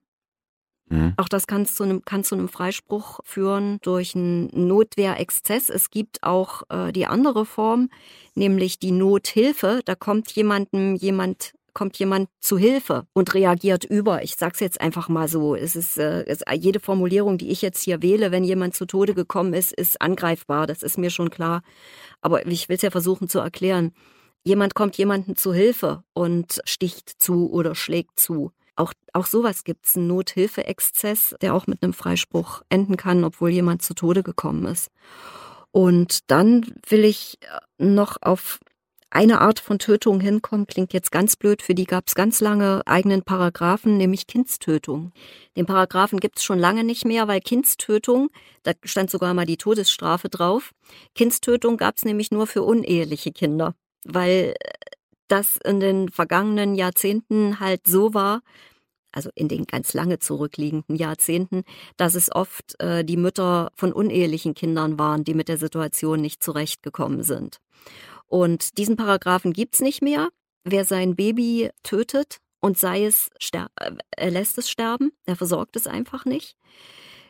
mhm. 0.88 1.14
auch 1.16 1.28
das 1.28 1.46
kann 1.46 1.66
zu, 1.66 1.84
einem, 1.84 2.04
kann 2.04 2.24
zu 2.24 2.34
einem 2.34 2.48
Freispruch 2.48 3.20
führen 3.24 3.78
durch 3.82 4.14
einen 4.14 4.48
Notwehrexzess. 4.68 5.68
Es 5.68 5.90
gibt 5.90 6.22
auch 6.22 6.62
äh, 6.70 6.92
die 6.92 7.06
andere 7.06 7.44
Form, 7.44 7.90
nämlich 8.34 8.78
die 8.78 8.92
Nothilfe. 8.92 9.80
Da 9.84 9.94
kommt 9.94 10.30
jemandem 10.32 10.94
jemand 10.96 11.52
kommt 11.78 11.96
jemand 12.00 12.28
zu 12.40 12.58
Hilfe 12.58 13.06
und 13.12 13.34
reagiert 13.34 13.84
über. 13.84 14.24
Ich 14.24 14.34
sage 14.34 14.54
es 14.54 14.60
jetzt 14.60 14.80
einfach 14.80 15.08
mal 15.08 15.28
so. 15.28 15.54
Es 15.54 15.76
ist, 15.76 15.96
äh, 15.96 16.24
es, 16.24 16.40
jede 16.52 16.80
Formulierung, 16.80 17.38
die 17.38 17.50
ich 17.50 17.62
jetzt 17.62 17.80
hier 17.84 18.02
wähle, 18.02 18.32
wenn 18.32 18.42
jemand 18.42 18.74
zu 18.74 18.84
Tode 18.84 19.14
gekommen 19.14 19.54
ist, 19.54 19.72
ist 19.72 20.02
angreifbar. 20.02 20.66
Das 20.66 20.82
ist 20.82 20.98
mir 20.98 21.10
schon 21.10 21.30
klar. 21.30 21.62
Aber 22.20 22.44
ich 22.48 22.68
will 22.68 22.74
es 22.74 22.82
ja 22.82 22.90
versuchen 22.90 23.28
zu 23.28 23.38
erklären. 23.38 23.92
Jemand 24.42 24.74
kommt 24.74 24.98
jemandem 24.98 25.36
zu 25.36 25.54
Hilfe 25.54 26.02
und 26.14 26.60
sticht 26.64 27.10
zu 27.22 27.48
oder 27.48 27.76
schlägt 27.76 28.18
zu. 28.18 28.50
Auch, 28.74 28.92
auch 29.12 29.26
sowas 29.26 29.62
gibt 29.62 29.86
es, 29.86 29.96
einen 29.96 30.08
Nothilfeexzess, 30.08 31.36
der 31.40 31.54
auch 31.54 31.68
mit 31.68 31.84
einem 31.84 31.92
Freispruch 31.92 32.62
enden 32.70 32.96
kann, 32.96 33.22
obwohl 33.22 33.50
jemand 33.50 33.82
zu 33.82 33.94
Tode 33.94 34.24
gekommen 34.24 34.66
ist. 34.66 34.90
Und 35.70 36.28
dann 36.32 36.74
will 36.88 37.04
ich 37.04 37.38
noch 37.78 38.16
auf 38.20 38.58
eine 39.10 39.40
Art 39.40 39.58
von 39.58 39.78
Tötung 39.78 40.20
hinkommen, 40.20 40.66
klingt 40.66 40.92
jetzt 40.92 41.10
ganz 41.10 41.36
blöd, 41.36 41.62
für 41.62 41.74
die 41.74 41.84
gab 41.84 42.08
es 42.08 42.14
ganz 42.14 42.40
lange 42.40 42.82
eigenen 42.86 43.22
Paragraphen, 43.22 43.96
nämlich 43.96 44.26
Kindstötung. 44.26 45.12
Den 45.56 45.66
Paragraphen 45.66 46.20
gibt 46.20 46.38
es 46.38 46.44
schon 46.44 46.58
lange 46.58 46.84
nicht 46.84 47.04
mehr, 47.04 47.26
weil 47.26 47.40
Kindstötung, 47.40 48.28
da 48.64 48.72
stand 48.84 49.10
sogar 49.10 49.32
mal 49.34 49.46
die 49.46 49.56
Todesstrafe 49.56 50.28
drauf, 50.28 50.72
Kindstötung 51.14 51.78
gab 51.78 51.96
es 51.96 52.04
nämlich 52.04 52.30
nur 52.30 52.46
für 52.46 52.62
uneheliche 52.62 53.32
Kinder, 53.32 53.74
weil 54.04 54.54
das 55.28 55.58
in 55.64 55.80
den 55.80 56.08
vergangenen 56.10 56.74
Jahrzehnten 56.74 57.60
halt 57.60 57.86
so 57.86 58.14
war, 58.14 58.40
also 59.12 59.30
in 59.34 59.48
den 59.48 59.64
ganz 59.64 59.94
lange 59.94 60.18
zurückliegenden 60.18 60.96
Jahrzehnten, 60.96 61.64
dass 61.96 62.14
es 62.14 62.34
oft 62.34 62.78
äh, 62.80 63.04
die 63.04 63.16
Mütter 63.16 63.70
von 63.74 63.92
unehelichen 63.92 64.54
Kindern 64.54 64.98
waren, 64.98 65.24
die 65.24 65.34
mit 65.34 65.48
der 65.48 65.58
Situation 65.58 66.20
nicht 66.20 66.42
zurechtgekommen 66.42 67.22
sind. 67.22 67.58
Und 68.28 68.78
diesen 68.78 68.96
Paragraphen 68.96 69.52
gibt's 69.52 69.80
nicht 69.80 70.02
mehr. 70.02 70.28
Wer 70.64 70.84
sein 70.84 71.16
Baby 71.16 71.70
tötet 71.82 72.38
und 72.60 72.78
sei 72.78 73.04
es, 73.04 73.30
äh, 73.52 73.66
er 74.16 74.30
lässt 74.30 74.58
es 74.58 74.70
sterben, 74.70 75.12
er 75.24 75.36
versorgt 75.36 75.76
es 75.76 75.86
einfach 75.86 76.24
nicht. 76.24 76.56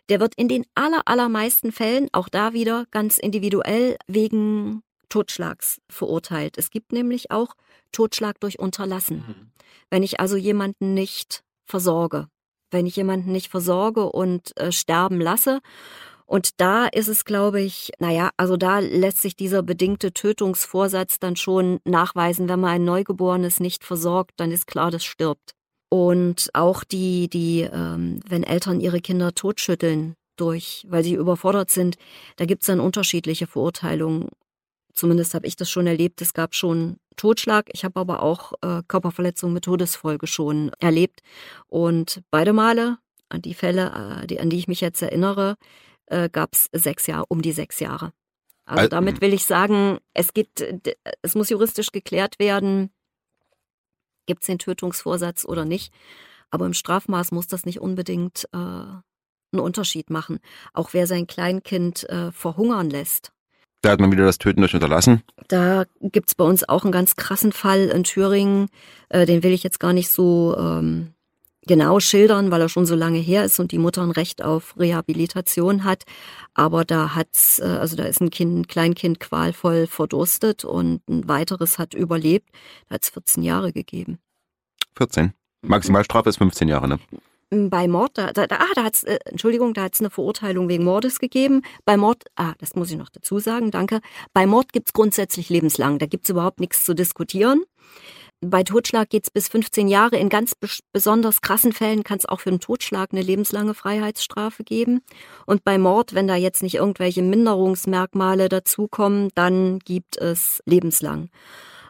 Der 0.09 0.21
wird 0.21 0.35
in 0.37 0.49
den 0.49 0.64
aller, 0.75 1.02
allermeisten 1.07 1.71
Fällen, 1.71 2.09
auch 2.12 2.28
da 2.28 2.52
wieder 2.52 2.87
ganz 2.90 3.19
individuell, 3.19 3.97
wegen 4.07 4.83
Totschlags 5.09 5.81
verurteilt. 5.88 6.59
Es 6.59 6.71
gibt 6.71 6.93
nämlich 6.93 7.31
auch 7.31 7.55
Totschlag 7.93 8.40
durch 8.40 8.59
Unterlassen. 8.59 9.19
Mhm. 9.19 9.52
Wenn 9.90 10.02
ich 10.02 10.21
also 10.21 10.37
jemanden 10.37 10.95
nicht 10.95 11.45
versorge, 11.67 12.28
wenn 12.71 12.87
ich 12.87 12.97
jemanden 12.97 13.33
nicht 13.33 13.49
versorge 13.50 14.11
und 14.11 14.59
äh, 14.59 14.73
sterben 14.73 15.21
lasse 15.21 15.61
und 16.29 16.61
da 16.61 16.87
ist 16.87 17.09
es, 17.09 17.25
glaube 17.25 17.63
ich, 17.63 17.91
naja, 17.99 18.31
also 18.37 18.59
da 18.59 18.81
lässt 18.81 19.23
sich 19.23 19.35
dieser 19.35 19.63
bedingte 19.63 20.13
Tötungsvorsatz 20.13 21.19
dann 21.19 21.37
schon 21.37 21.81
nachweisen, 21.85 22.51
wenn 22.51 22.61
man 22.61 22.71
ein 22.73 22.85
Neugeborenes 22.85 23.61
nicht 23.61 23.83
versorgt, 23.83 24.33
dann 24.37 24.53
ist 24.53 24.67
klar, 24.67 24.91
das 24.91 25.07
stirbt. 25.07 25.55
Und 25.89 26.51
auch 26.53 26.85
die, 26.85 27.31
die, 27.31 27.63
ähm, 27.63 28.21
wenn 28.29 28.43
Eltern 28.43 28.81
ihre 28.81 29.01
Kinder 29.01 29.35
totschütteln 29.35 30.17
durch, 30.37 30.85
weil 30.87 31.03
sie 31.03 31.15
überfordert 31.15 31.71
sind, 31.71 31.97
da 32.37 32.45
gibt 32.45 32.63
es 32.63 32.67
dann 32.67 32.81
unterschiedliche 32.81 33.47
Verurteilungen. 33.47 34.29
Zumindest 34.93 35.33
habe 35.33 35.47
ich 35.47 35.57
das 35.57 35.71
schon 35.71 35.87
erlebt. 35.87 36.21
Es 36.21 36.35
gab 36.35 36.55
schon 36.55 36.99
Totschlag. 37.17 37.71
Ich 37.73 37.87
habe 37.87 37.99
aber 37.99 38.23
auch 38.23 38.53
äh, 38.61 38.83
Körperverletzung 38.87 39.55
mit 39.55 39.65
Todesfolge 39.65 40.27
schon 40.27 40.73
erlebt. 40.79 41.21
Und 41.69 42.21
beide 42.31 42.53
Male, 42.53 42.99
an 43.31 43.41
die 43.41 43.55
Fälle, 43.55 44.21
äh, 44.23 44.27
die, 44.27 44.41
an 44.41 44.51
die 44.51 44.59
ich 44.59 44.69
mich 44.69 44.83
jetzt 44.83 45.01
erinnere, 45.01 45.57
äh, 46.11 46.29
gab 46.29 46.55
es 46.55 46.69
sechs 46.73 47.07
Jahre, 47.07 47.27
um 47.29 47.43
die 47.43 47.53
sechs 47.53 47.81
Jahre. 47.81 48.12
Also 48.65 48.88
damit 48.88 49.23
will 49.23 49.33
ich 49.33 49.47
sagen, 49.47 49.99
es 50.12 50.35
gibt, 50.35 50.62
es 51.23 51.35
muss 51.35 51.49
juristisch 51.49 51.91
geklärt 51.91 52.38
werden, 52.38 52.91
gibt 54.27 54.43
es 54.43 54.47
den 54.47 54.59
Tötungsvorsatz 54.59 55.47
oder 55.47 55.65
nicht. 55.65 55.93
Aber 56.50 56.67
im 56.67 56.75
Strafmaß 56.75 57.33
muss 57.33 57.47
das 57.47 57.65
nicht 57.65 57.81
unbedingt 57.81 58.47
äh, 58.53 58.57
einen 58.57 59.61
Unterschied 59.61 60.11
machen. 60.11 60.38
Auch 60.73 60.93
wer 60.93 61.07
sein 61.07 61.27
Kleinkind 61.27 62.09
äh, 62.09 62.31
verhungern 62.31 62.91
lässt. 62.91 63.33
Da 63.83 63.90
hat 63.90 64.01
man 64.01 64.11
wieder 64.12 64.25
das 64.25 64.38
Töten 64.38 64.61
durch 64.61 64.75
Unterlassen. 64.75 65.23
Da 65.47 65.85
gibt 66.01 66.29
es 66.29 66.35
bei 66.35 66.44
uns 66.44 66.68
auch 66.68 66.85
einen 66.85 66.92
ganz 66.92 67.16
krassen 67.16 67.53
Fall 67.53 67.88
in 67.88 68.05
Thüringen. 68.05 68.68
Äh, 69.09 69.25
den 69.25 69.42
will 69.42 69.53
ich 69.53 69.62
jetzt 69.62 69.81
gar 69.81 69.92
nicht 69.92 70.11
so 70.11 70.57
ähm, 70.59 71.14
genau 71.68 72.00
schildern, 72.00 72.50
weil 72.50 72.61
er 72.61 72.68
schon 72.68 72.87
so 72.87 72.96
lange 72.96 73.18
her 73.18 73.44
ist 73.44 73.61
und 73.61 73.70
die 73.70 73.78
Mutter 73.78 74.02
ein 74.02 74.11
Recht 74.11 74.42
auf 74.42 74.74
Rehabilitation 74.76 75.85
hat. 75.85 76.02
Aber 76.54 76.85
da 76.85 77.14
hat's, 77.14 77.61
äh, 77.61 77.64
also 77.64 77.94
da 77.94 78.02
ist 78.02 78.20
ein 78.20 78.31
Kind, 78.31 78.59
ein 78.59 78.66
Kleinkind 78.66 79.20
qualvoll 79.20 79.87
verdurstet 79.87 80.64
und 80.64 81.09
ein 81.09 81.28
weiteres 81.28 81.78
hat 81.78 81.94
überlebt. 81.94 82.48
Da 82.88 82.96
hat 82.96 83.04
es 83.04 83.11
14 83.11 83.44
Jahre 83.44 83.72
gegeben. 83.72 84.18
14. 84.96 85.33
Maximalstrafe 85.62 86.28
ist 86.28 86.38
15 86.38 86.66
Jahre, 86.66 86.88
ne? 86.88 86.98
Bei 87.50 87.88
Mord, 87.88 88.18
da, 88.18 88.33
da, 88.33 88.44
ah, 88.50 88.74
da 88.74 88.85
hat's, 88.85 89.04
äh, 89.04 89.18
Entschuldigung, 89.24 89.72
da 89.72 89.85
hat 89.85 89.94
es 89.94 90.00
eine 90.00 90.11
Verurteilung 90.11 90.68
wegen 90.68 90.85
Mordes 90.85 91.18
gegeben. 91.18 91.62
Bei 91.87 91.96
Mord, 91.96 92.24
ah, 92.37 92.52
das 92.59 92.74
muss 92.74 92.90
ich 92.90 92.98
noch 92.98 93.09
dazu 93.09 93.38
sagen, 93.38 93.70
danke. 93.70 94.00
Bei 94.35 94.46
Mord 94.46 94.72
gibt's 94.74 94.92
grundsätzlich 94.92 95.48
lebenslang. 95.48 95.98
Da 95.98 96.04
gibt's 96.04 96.28
überhaupt 96.28 96.61
nichts 96.61 96.85
zu 96.85 96.94
diskutieren. 96.94 97.62
Bei 98.40 98.62
Totschlag 98.62 99.11
geht's 99.11 99.31
bis 99.31 99.48
15 99.48 99.88
Jahre. 99.88 100.16
In 100.16 100.29
ganz 100.29 100.55
besonders 100.92 101.40
krassen 101.40 101.72
Fällen 101.72 102.05
kann 102.05 102.18
es 102.18 102.27
auch 102.27 102.38
für 102.40 102.51
einen 102.51 102.61
Totschlag 102.61 103.09
eine 103.12 103.22
lebenslange 103.22 103.74
Freiheitsstrafe 103.74 104.62
geben. 104.62 105.01
Und 105.44 105.64
bei 105.64 105.77
Mord, 105.77 106.14
wenn 106.14 106.29
da 106.29 106.37
jetzt 106.37 106.62
nicht 106.62 106.77
irgendwelche 106.77 107.22
Minderungsmerkmale 107.22 108.48
dazukommen, 108.48 109.31
dann 109.35 109.81
gibt 109.81 110.18
es 110.18 110.62
lebenslang. 110.66 111.31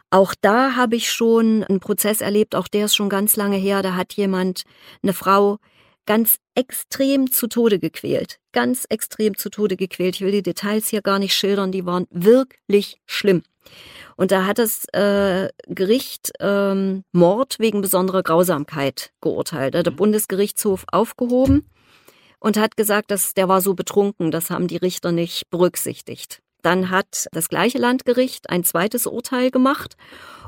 Auch 0.09 0.33
da 0.41 0.75
habe 0.75 0.95
ich 0.95 1.11
schon 1.11 1.63
einen 1.65 1.79
Prozess 1.79 2.19
erlebt, 2.19 2.55
auch 2.55 2.67
der 2.67 2.85
ist 2.85 2.95
schon 2.95 3.09
ganz 3.09 3.35
lange 3.35 3.57
her. 3.57 3.83
Da 3.83 3.93
hat 3.93 4.13
jemand 4.13 4.63
eine 5.03 5.13
Frau 5.13 5.59
ganz 6.07 6.39
extrem 6.55 7.31
zu 7.31 7.45
Tode 7.45 7.77
gequält. 7.77 8.39
Ganz 8.53 8.85
extrem 8.89 9.37
zu 9.37 9.51
Tode 9.51 9.77
gequält. 9.77 10.15
Ich 10.15 10.21
will 10.21 10.31
die 10.31 10.41
Details 10.41 10.87
hier 10.87 11.03
gar 11.03 11.19
nicht 11.19 11.35
schildern, 11.35 11.71
die 11.71 11.85
waren 11.85 12.07
wirklich 12.09 12.99
schlimm. 13.05 13.43
Und 14.15 14.31
da 14.31 14.45
hat 14.45 14.59
das 14.59 14.85
äh, 14.93 15.49
Gericht 15.67 16.31
ähm, 16.39 17.03
Mord 17.13 17.57
wegen 17.59 17.81
besonderer 17.81 18.21
Grausamkeit 18.21 19.11
geurteilt. 19.21 19.73
Da 19.73 19.79
hat 19.79 19.85
der 19.85 19.93
mhm. 19.93 19.97
Bundesgerichtshof 19.97 20.85
aufgehoben 20.91 21.69
und 22.39 22.57
hat 22.57 22.75
gesagt, 22.75 23.11
dass 23.11 23.33
der 23.33 23.47
war 23.47 23.61
so 23.61 23.75
betrunken, 23.75 24.31
das 24.31 24.49
haben 24.49 24.67
die 24.67 24.77
Richter 24.77 25.11
nicht 25.11 25.49
berücksichtigt. 25.49 26.41
Dann 26.61 26.89
hat 26.89 27.27
das 27.31 27.47
gleiche 27.47 27.77
Landgericht 27.77 28.49
ein 28.49 28.63
zweites 28.63 29.07
Urteil 29.07 29.51
gemacht 29.51 29.95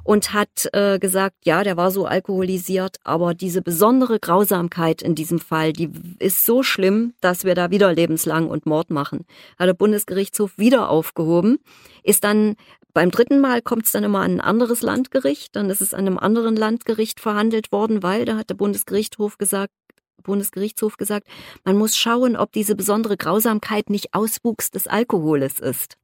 und 0.03 0.34
hat 0.34 0.67
äh, 0.73 0.99
gesagt, 0.99 1.38
ja, 1.45 1.63
der 1.63 1.77
war 1.77 1.91
so 1.91 2.05
alkoholisiert, 2.05 2.97
aber 3.03 3.34
diese 3.34 3.62
besondere 3.62 4.19
Grausamkeit 4.19 5.01
in 5.01 5.15
diesem 5.15 5.39
Fall, 5.39 5.73
die 5.73 5.91
ist 6.19 6.45
so 6.45 6.63
schlimm, 6.63 7.13
dass 7.21 7.43
wir 7.43 7.55
da 7.55 7.71
wieder 7.71 7.93
lebenslang 7.93 8.49
und 8.49 8.65
Mord 8.65 8.89
machen. 8.89 9.25
Hat 9.60 9.67
der 9.67 9.73
Bundesgerichtshof 9.73 10.57
wieder 10.57 10.89
aufgehoben, 10.89 11.60
ist 12.03 12.23
dann 12.23 12.55
beim 12.93 13.12
dritten 13.12 13.39
Mal 13.39 13.62
kommt 13.62 13.86
es 13.86 13.91
dann 13.91 14.04
immer 14.04 14.19
an 14.19 14.36
ein 14.36 14.41
anderes 14.41 14.82
Landgericht, 14.82 15.56
dann 15.56 15.69
ist 15.69 15.82
es 15.82 15.93
an 15.93 16.01
einem 16.01 16.17
anderen 16.17 16.56
Landgericht 16.56 17.19
verhandelt 17.19 17.71
worden, 17.71 18.04
weil 18.04 18.25
da 18.25 18.38
hat 18.38 18.49
der 18.49 18.56
Bundesgerichtshof 18.56 19.38
gesagt, 19.38 19.73
Bundesgerichtshof 20.23 20.97
gesagt, 20.97 21.27
man 21.63 21.77
muss 21.77 21.97
schauen, 21.97 22.36
ob 22.36 22.51
diese 22.51 22.75
besondere 22.75 23.17
Grausamkeit 23.17 23.89
nicht 23.89 24.13
Auswuchs 24.13 24.71
des 24.71 24.88
Alkoholes 24.88 25.60
ist. 25.60 25.97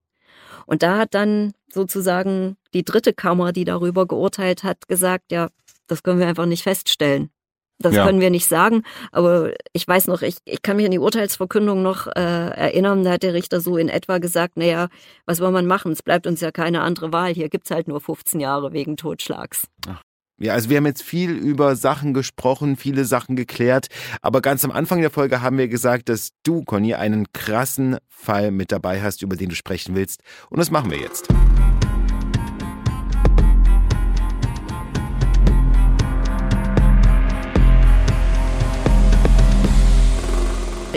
Und 0.65 0.83
da 0.83 0.97
hat 0.97 1.13
dann 1.13 1.53
sozusagen 1.71 2.57
die 2.73 2.83
dritte 2.83 3.13
Kammer, 3.13 3.53
die 3.53 3.63
darüber 3.63 4.05
geurteilt 4.05 4.63
hat, 4.63 4.87
gesagt, 4.87 5.31
ja, 5.31 5.49
das 5.87 6.03
können 6.03 6.19
wir 6.19 6.27
einfach 6.27 6.45
nicht 6.45 6.63
feststellen. 6.63 7.29
Das 7.79 7.93
ja. 7.93 8.05
können 8.05 8.21
wir 8.21 8.31
nicht 8.31 8.47
sagen, 8.47 8.83
aber 9.11 9.53
ich 9.71 9.87
weiß 9.87 10.07
noch, 10.07 10.23
ich, 10.23 10.37
ich 10.45 10.63
kann 10.63 10.77
mich 10.77 10.85
an 10.85 10.91
die 10.91 10.99
Urteilsverkündung 10.99 11.83
noch 11.83 12.07
äh, 12.07 12.19
erinnern, 12.19 13.03
da 13.03 13.11
hat 13.11 13.23
der 13.23 13.35
Richter 13.35 13.61
so 13.61 13.77
in 13.77 13.87
etwa 13.87 14.17
gesagt, 14.17 14.57
naja, 14.57 14.87
was 15.25 15.37
soll 15.37 15.51
man 15.51 15.67
machen? 15.67 15.91
Es 15.91 16.01
bleibt 16.01 16.25
uns 16.25 16.41
ja 16.41 16.51
keine 16.51 16.81
andere 16.81 17.13
Wahl. 17.13 17.33
Hier 17.33 17.49
gibt's 17.49 17.69
halt 17.69 17.87
nur 17.87 18.01
15 18.01 18.39
Jahre 18.39 18.73
wegen 18.73 18.97
Totschlags. 18.97 19.67
Ach. 19.87 20.01
Ja, 20.39 20.53
also 20.53 20.69
wir 20.69 20.77
haben 20.77 20.85
jetzt 20.85 21.01
viel 21.01 21.31
über 21.31 21.75
Sachen 21.75 22.13
gesprochen, 22.13 22.75
viele 22.75 23.05
Sachen 23.05 23.35
geklärt, 23.35 23.87
aber 24.21 24.41
ganz 24.41 24.63
am 24.63 24.71
Anfang 24.71 25.01
der 25.01 25.09
Folge 25.09 25.41
haben 25.41 25.57
wir 25.57 25.67
gesagt, 25.67 26.09
dass 26.09 26.29
du, 26.43 26.63
Conny, 26.63 26.93
einen 26.93 27.25
krassen 27.33 27.97
Fall 28.07 28.51
mit 28.51 28.71
dabei 28.71 29.01
hast, 29.01 29.23
über 29.23 29.35
den 29.35 29.49
du 29.49 29.55
sprechen 29.55 29.95
willst. 29.95 30.21
Und 30.51 30.59
das 30.59 30.69
machen 30.69 30.91
wir 30.91 30.99
jetzt. 30.99 31.27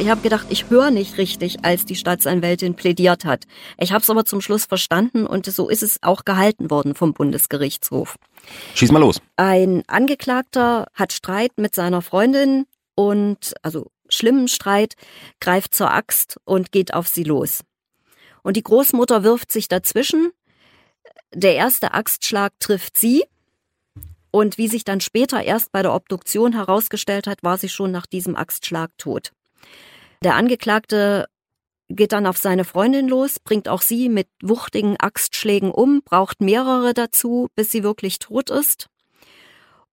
Ich 0.00 0.08
habe 0.08 0.22
gedacht, 0.22 0.46
ich 0.48 0.70
höre 0.70 0.90
nicht 0.90 1.18
richtig, 1.18 1.64
als 1.64 1.84
die 1.84 1.94
Staatsanwältin 1.94 2.74
plädiert 2.74 3.24
hat. 3.24 3.44
Ich 3.78 3.92
habe 3.92 4.02
es 4.02 4.10
aber 4.10 4.24
zum 4.24 4.40
Schluss 4.40 4.64
verstanden 4.64 5.26
und 5.26 5.46
so 5.46 5.68
ist 5.68 5.82
es 5.82 6.02
auch 6.02 6.24
gehalten 6.24 6.70
worden 6.70 6.94
vom 6.94 7.12
Bundesgerichtshof. 7.12 8.16
Schieß 8.74 8.92
mal 8.92 9.00
los. 9.00 9.20
Ein 9.36 9.82
Angeklagter 9.86 10.86
hat 10.94 11.12
Streit 11.12 11.52
mit 11.56 11.74
seiner 11.74 12.00
Freundin 12.00 12.64
und 12.94 13.52
also 13.62 13.90
schlimmen 14.08 14.48
Streit, 14.48 14.94
greift 15.38 15.74
zur 15.74 15.92
Axt 15.92 16.38
und 16.44 16.72
geht 16.72 16.94
auf 16.94 17.06
sie 17.06 17.24
los. 17.24 17.60
Und 18.42 18.56
die 18.56 18.62
Großmutter 18.62 19.22
wirft 19.22 19.52
sich 19.52 19.68
dazwischen. 19.68 20.32
Der 21.34 21.54
erste 21.54 21.92
Axtschlag 21.92 22.52
trifft 22.58 22.96
sie. 22.96 23.24
Und 24.32 24.58
wie 24.58 24.68
sich 24.68 24.84
dann 24.84 25.00
später 25.00 25.42
erst 25.42 25.72
bei 25.72 25.82
der 25.82 25.92
Obduktion 25.92 26.52
herausgestellt 26.52 27.26
hat, 27.26 27.42
war 27.42 27.58
sie 27.58 27.68
schon 27.68 27.90
nach 27.90 28.06
diesem 28.06 28.36
Axtschlag 28.36 28.90
tot. 28.96 29.32
Der 30.22 30.34
Angeklagte 30.34 31.26
geht 31.88 32.12
dann 32.12 32.26
auf 32.26 32.38
seine 32.38 32.64
Freundin 32.64 33.08
los, 33.08 33.38
bringt 33.40 33.68
auch 33.68 33.82
sie 33.82 34.08
mit 34.08 34.28
wuchtigen 34.42 34.96
Axtschlägen 34.98 35.70
um, 35.70 36.02
braucht 36.04 36.40
mehrere 36.40 36.94
dazu, 36.94 37.48
bis 37.56 37.70
sie 37.70 37.82
wirklich 37.82 38.18
tot 38.18 38.50
ist. 38.50 38.86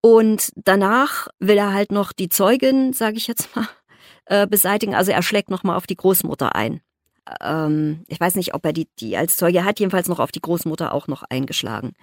Und 0.01 0.51
danach 0.55 1.29
will 1.39 1.57
er 1.57 1.73
halt 1.73 1.91
noch 1.91 2.11
die 2.11 2.29
Zeugin, 2.29 2.93
sage 2.93 3.17
ich 3.17 3.27
jetzt 3.27 3.55
mal, 3.55 3.67
äh, 4.25 4.45
beseitigen. 4.45 4.93
Also 4.93 5.11
er 5.11 5.23
schlägt 5.23 5.49
nochmal 5.49 5.77
auf 5.77 5.87
die 5.87 5.95
Großmutter 5.95 6.55
ein. 6.55 6.81
Ähm, 7.41 8.03
ich 8.07 8.19
weiß 8.19 8.35
nicht, 8.35 8.53
ob 8.53 8.65
er 8.65 8.73
die, 8.73 8.87
die 8.99 9.17
als 9.17 9.37
Zeuge 9.37 9.63
hat, 9.63 9.79
jedenfalls 9.79 10.07
noch 10.07 10.19
auf 10.19 10.31
die 10.31 10.41
Großmutter 10.41 10.93
auch 10.93 11.07
noch 11.07 11.23
eingeschlagen. 11.23 11.93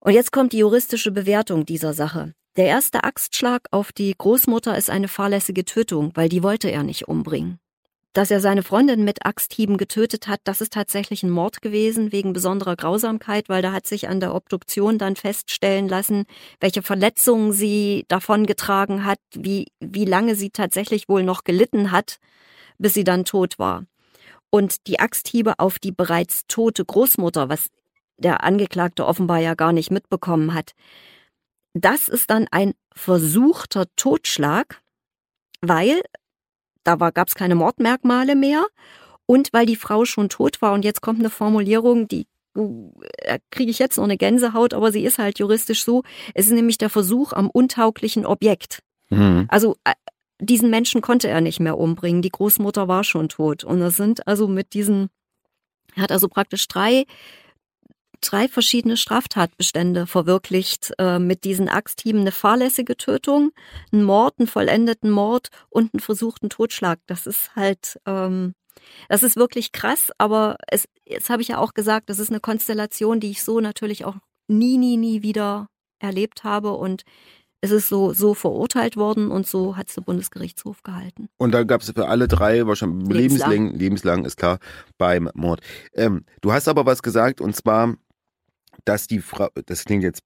Und 0.00 0.12
jetzt 0.12 0.32
kommt 0.32 0.52
die 0.52 0.58
juristische 0.58 1.10
Bewertung 1.10 1.64
dieser 1.64 1.94
Sache. 1.94 2.34
Der 2.56 2.66
erste 2.66 3.04
Axtschlag 3.04 3.68
auf 3.70 3.92
die 3.92 4.14
Großmutter 4.16 4.76
ist 4.76 4.90
eine 4.90 5.08
fahrlässige 5.08 5.64
Tötung, 5.64 6.10
weil 6.14 6.28
die 6.28 6.42
wollte 6.42 6.70
er 6.70 6.82
nicht 6.82 7.06
umbringen. 7.06 7.60
Dass 8.14 8.30
er 8.30 8.40
seine 8.40 8.62
Freundin 8.62 9.04
mit 9.04 9.24
Axthieben 9.26 9.76
getötet 9.76 10.26
hat, 10.26 10.40
das 10.42 10.60
ist 10.60 10.72
tatsächlich 10.72 11.22
ein 11.22 11.30
Mord 11.30 11.62
gewesen 11.62 12.10
wegen 12.10 12.32
besonderer 12.32 12.74
Grausamkeit, 12.74 13.48
weil 13.48 13.62
da 13.62 13.72
hat 13.72 13.86
sich 13.86 14.08
an 14.08 14.18
der 14.18 14.34
Obduktion 14.34 14.98
dann 14.98 15.14
feststellen 15.14 15.88
lassen, 15.88 16.24
welche 16.58 16.82
Verletzungen 16.82 17.52
sie 17.52 18.06
davongetragen 18.08 19.04
hat, 19.04 19.20
wie, 19.34 19.68
wie 19.78 20.06
lange 20.06 20.34
sie 20.34 20.50
tatsächlich 20.50 21.08
wohl 21.08 21.22
noch 21.22 21.44
gelitten 21.44 21.92
hat, 21.92 22.16
bis 22.78 22.94
sie 22.94 23.04
dann 23.04 23.24
tot 23.24 23.58
war. 23.58 23.84
Und 24.50 24.86
die 24.86 24.98
Axthiebe 24.98 25.58
auf 25.58 25.78
die 25.78 25.92
bereits 25.92 26.46
tote 26.48 26.84
Großmutter, 26.84 27.48
was 27.48 27.68
der 28.16 28.42
Angeklagte 28.42 29.06
offenbar 29.06 29.38
ja 29.38 29.54
gar 29.54 29.72
nicht 29.72 29.90
mitbekommen 29.90 30.54
hat, 30.54 30.72
das 31.84 32.08
ist 32.08 32.30
dann 32.30 32.46
ein 32.50 32.74
versuchter 32.94 33.86
Totschlag, 33.96 34.80
weil 35.60 36.00
da 36.84 36.96
gab 36.96 37.28
es 37.28 37.34
keine 37.34 37.54
Mordmerkmale 37.54 38.34
mehr 38.34 38.66
und 39.26 39.52
weil 39.52 39.66
die 39.66 39.76
Frau 39.76 40.04
schon 40.04 40.28
tot 40.28 40.62
war. 40.62 40.72
Und 40.72 40.84
jetzt 40.84 41.02
kommt 41.02 41.18
eine 41.18 41.30
Formulierung, 41.30 42.08
die 42.08 42.26
äh, 42.56 43.38
kriege 43.50 43.70
ich 43.70 43.78
jetzt 43.78 43.96
noch 43.96 44.04
eine 44.04 44.16
Gänsehaut, 44.16 44.74
aber 44.74 44.90
sie 44.90 45.04
ist 45.04 45.18
halt 45.18 45.38
juristisch 45.38 45.84
so. 45.84 46.02
Es 46.34 46.46
ist 46.46 46.52
nämlich 46.52 46.78
der 46.78 46.90
Versuch 46.90 47.32
am 47.32 47.50
untauglichen 47.50 48.26
Objekt. 48.26 48.82
Mhm. 49.10 49.46
Also 49.48 49.76
äh, 49.84 49.92
diesen 50.40 50.70
Menschen 50.70 51.00
konnte 51.00 51.28
er 51.28 51.40
nicht 51.40 51.60
mehr 51.60 51.78
umbringen. 51.78 52.22
Die 52.22 52.30
Großmutter 52.30 52.88
war 52.88 53.04
schon 53.04 53.28
tot. 53.28 53.64
Und 53.64 53.80
das 53.80 53.96
sind 53.96 54.26
also 54.26 54.48
mit 54.48 54.72
diesen, 54.72 55.10
er 55.94 56.04
hat 56.04 56.12
also 56.12 56.28
praktisch 56.28 56.66
drei 56.68 57.04
drei 58.20 58.48
verschiedene 58.48 58.96
Straftatbestände 58.96 60.06
verwirklicht 60.06 60.92
äh, 60.98 61.18
mit 61.18 61.44
diesen 61.44 61.68
Axthieben. 61.68 62.22
Eine 62.22 62.32
fahrlässige 62.32 62.96
Tötung, 62.96 63.50
einen 63.92 64.04
Mord, 64.04 64.34
einen 64.38 64.48
vollendeten 64.48 65.10
Mord 65.10 65.48
und 65.70 65.94
einen 65.94 66.00
versuchten 66.00 66.50
Totschlag. 66.50 66.98
Das 67.06 67.26
ist 67.26 67.54
halt, 67.56 67.98
ähm, 68.06 68.54
das 69.08 69.22
ist 69.22 69.36
wirklich 69.36 69.72
krass, 69.72 70.10
aber 70.18 70.56
es, 70.68 70.88
jetzt 71.04 71.30
habe 71.30 71.42
ich 71.42 71.48
ja 71.48 71.58
auch 71.58 71.74
gesagt, 71.74 72.10
das 72.10 72.18
ist 72.18 72.30
eine 72.30 72.40
Konstellation, 72.40 73.20
die 73.20 73.30
ich 73.30 73.42
so 73.42 73.60
natürlich 73.60 74.04
auch 74.04 74.16
nie, 74.48 74.78
nie, 74.78 74.96
nie 74.96 75.22
wieder 75.22 75.68
erlebt 76.00 76.44
habe 76.44 76.72
und 76.72 77.02
es 77.60 77.70
ist 77.70 77.88
so, 77.88 78.12
so 78.12 78.34
verurteilt 78.34 78.96
worden 78.96 79.30
und 79.30 79.46
so 79.46 79.76
hat 79.76 79.88
es 79.88 79.94
der 79.94 80.02
Bundesgerichtshof 80.02 80.82
gehalten. 80.82 81.28
Und 81.38 81.52
da 81.52 81.64
gab 81.64 81.80
es 81.80 81.90
für 81.90 82.06
alle 82.06 82.28
drei 82.28 82.66
wahrscheinlich 82.66 83.08
lebenslang. 83.08 83.50
lebenslang, 83.50 83.78
lebenslang 83.78 84.24
ist 84.24 84.36
klar, 84.36 84.58
beim 84.96 85.28
Mord. 85.34 85.60
Ähm, 85.94 86.24
du 86.40 86.52
hast 86.52 86.68
aber 86.68 86.86
was 86.86 87.02
gesagt 87.02 87.40
und 87.40 87.56
zwar 87.56 87.96
dass 88.88 89.06
die 89.06 89.20
Frau, 89.20 89.48
das 89.66 89.84
klingt 89.84 90.02
jetzt 90.02 90.22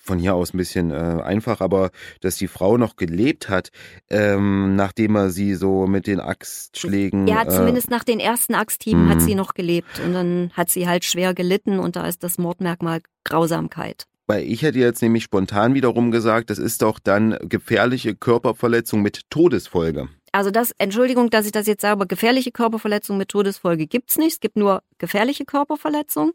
von 0.00 0.18
hier 0.18 0.34
aus 0.34 0.52
ein 0.52 0.56
bisschen 0.56 0.90
äh, 0.90 0.94
einfach, 0.94 1.60
aber 1.60 1.90
dass 2.20 2.36
die 2.36 2.48
Frau 2.48 2.76
noch 2.76 2.96
gelebt 2.96 3.48
hat, 3.48 3.70
ähm, 4.10 4.74
nachdem 4.74 5.14
er 5.14 5.30
sie 5.30 5.54
so 5.54 5.86
mit 5.86 6.08
den 6.08 6.18
Axtschlägen. 6.18 7.28
Ja, 7.28 7.42
äh, 7.42 7.48
zumindest 7.48 7.88
nach 7.88 8.02
den 8.02 8.18
ersten 8.18 8.54
Axthieben 8.54 9.08
hat 9.08 9.22
sie 9.22 9.32
mhm. 9.32 9.36
noch 9.36 9.54
gelebt 9.54 10.00
und 10.04 10.12
dann 10.12 10.50
hat 10.54 10.70
sie 10.70 10.88
halt 10.88 11.04
schwer 11.04 11.34
gelitten 11.34 11.78
und 11.78 11.94
da 11.94 12.06
ist 12.06 12.24
das 12.24 12.38
Mordmerkmal 12.38 13.00
Grausamkeit. 13.24 14.06
Weil 14.26 14.44
ich 14.44 14.62
hätte 14.62 14.78
jetzt 14.78 15.02
nämlich 15.02 15.24
spontan 15.24 15.74
wiederum 15.74 16.10
gesagt, 16.10 16.50
das 16.50 16.58
ist 16.58 16.82
doch 16.82 16.98
dann 16.98 17.36
gefährliche 17.42 18.16
Körperverletzung 18.16 19.02
mit 19.02 19.30
Todesfolge. 19.30 20.08
Also 20.32 20.50
das, 20.50 20.72
Entschuldigung, 20.78 21.28
dass 21.28 21.44
ich 21.44 21.52
das 21.52 21.66
jetzt 21.66 21.82
sage, 21.82 21.92
aber 21.92 22.06
gefährliche 22.06 22.52
Körperverletzung 22.52 23.18
mit 23.18 23.28
Todesfolge 23.28 23.86
gibt's 23.86 24.16
nicht. 24.16 24.32
Es 24.32 24.40
gibt 24.40 24.56
nur 24.56 24.82
gefährliche 24.96 25.44
Körperverletzung 25.44 26.32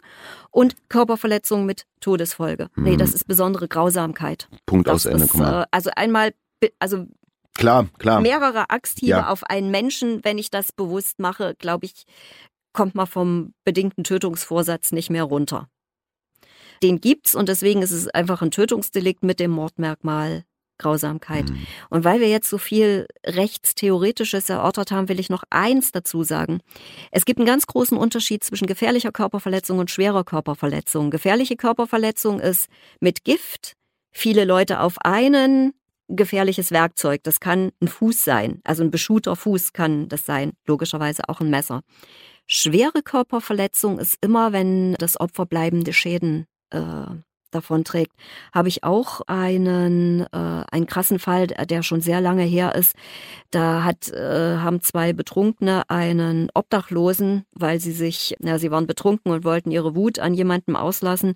und 0.51 0.75
Körperverletzung 0.87 1.65
mit 1.65 1.87
Todesfolge. 1.99 2.69
Mhm. 2.75 2.83
Nee, 2.83 2.97
das 2.97 3.13
ist 3.13 3.27
besondere 3.27 3.67
Grausamkeit. 3.67 4.49
Punkt 4.67 4.87
das 4.87 4.93
aus 4.93 5.05
Ende. 5.05 5.23
Ist, 5.25 5.35
äh, 5.39 5.65
also 5.71 5.89
einmal, 5.95 6.33
also 6.77 7.07
klar, 7.55 7.87
klar. 7.97 8.21
mehrere 8.21 8.69
Axthiebe 8.69 9.09
ja. 9.09 9.29
auf 9.29 9.43
einen 9.43 9.71
Menschen, 9.71 10.23
wenn 10.23 10.37
ich 10.37 10.51
das 10.51 10.71
bewusst 10.71 11.17
mache, 11.17 11.55
glaube 11.57 11.87
ich, 11.87 12.05
kommt 12.73 12.93
man 12.93 13.07
vom 13.07 13.55
bedingten 13.63 14.03
Tötungsvorsatz 14.03 14.91
nicht 14.91 15.09
mehr 15.09 15.23
runter. 15.23 15.69
Den 16.83 17.01
gibt's 17.01 17.33
und 17.33 17.49
deswegen 17.49 17.81
ist 17.81 17.91
es 17.91 18.07
einfach 18.07 18.43
ein 18.43 18.51
Tötungsdelikt 18.51 19.23
mit 19.23 19.39
dem 19.39 19.49
Mordmerkmal 19.49 20.43
Grausamkeit. 20.77 21.49
Mhm. 21.49 21.67
Und 21.89 22.03
weil 22.03 22.19
wir 22.19 22.29
jetzt 22.29 22.49
so 22.49 22.57
viel 22.57 23.07
Rechtstheoretisches 23.25 24.49
erörtert 24.49 24.91
haben, 24.91 25.09
will 25.09 25.19
ich 25.19 25.29
noch 25.29 25.43
eins 25.49 25.91
dazu 25.91 26.23
sagen. 26.23 26.59
Es 27.11 27.25
gibt 27.25 27.39
einen 27.39 27.47
ganz 27.47 27.67
großen 27.67 27.97
Unterschied 27.97 28.43
zwischen 28.43 28.67
gefährlicher 28.67 29.11
Körperverletzung 29.11 29.79
und 29.79 29.91
schwerer 29.91 30.23
Körperverletzung. 30.23 31.11
Gefährliche 31.11 31.55
Körperverletzung 31.55 32.39
ist 32.39 32.67
mit 32.99 33.23
Gift, 33.23 33.73
viele 34.11 34.45
Leute 34.45 34.79
auf 34.79 34.97
einen, 34.99 35.73
gefährliches 36.09 36.71
Werkzeug. 36.71 37.23
Das 37.23 37.39
kann 37.39 37.71
ein 37.81 37.87
Fuß 37.87 38.23
sein, 38.23 38.61
also 38.63 38.83
ein 38.83 38.91
beschuhter 38.91 39.35
Fuß 39.35 39.73
kann 39.73 40.07
das 40.09 40.25
sein, 40.25 40.53
logischerweise 40.65 41.27
auch 41.27 41.41
ein 41.41 41.49
Messer. 41.49 41.81
Schwere 42.47 43.01
Körperverletzung 43.03 43.99
ist 43.99 44.17
immer, 44.21 44.53
wenn 44.53 44.93
das 44.93 45.19
Opfer 45.19 45.45
bleibende 45.45 45.91
Schäden 45.91 46.45
äh, 46.69 47.05
davon 47.57 47.83
trägt, 47.83 48.13
habe 48.53 48.67
ich 48.69 48.83
auch 48.83 49.21
einen, 49.27 50.21
äh, 50.21 50.63
einen 50.71 50.87
krassen 50.87 51.19
Fall, 51.19 51.47
der 51.47 51.83
schon 51.83 52.01
sehr 52.01 52.21
lange 52.21 52.43
her 52.43 52.75
ist. 52.75 52.95
Da 53.51 53.83
hat, 53.83 54.09
äh, 54.09 54.57
haben 54.57 54.81
zwei 54.81 55.13
Betrunkene 55.13 55.89
einen 55.89 56.49
Obdachlosen, 56.53 57.43
weil 57.51 57.79
sie 57.79 57.91
sich, 57.91 58.35
ja, 58.39 58.59
sie 58.59 58.71
waren 58.71 58.87
betrunken 58.87 59.31
und 59.31 59.43
wollten 59.43 59.71
ihre 59.71 59.95
Wut 59.95 60.19
an 60.19 60.33
jemandem 60.33 60.75
auslassen. 60.75 61.35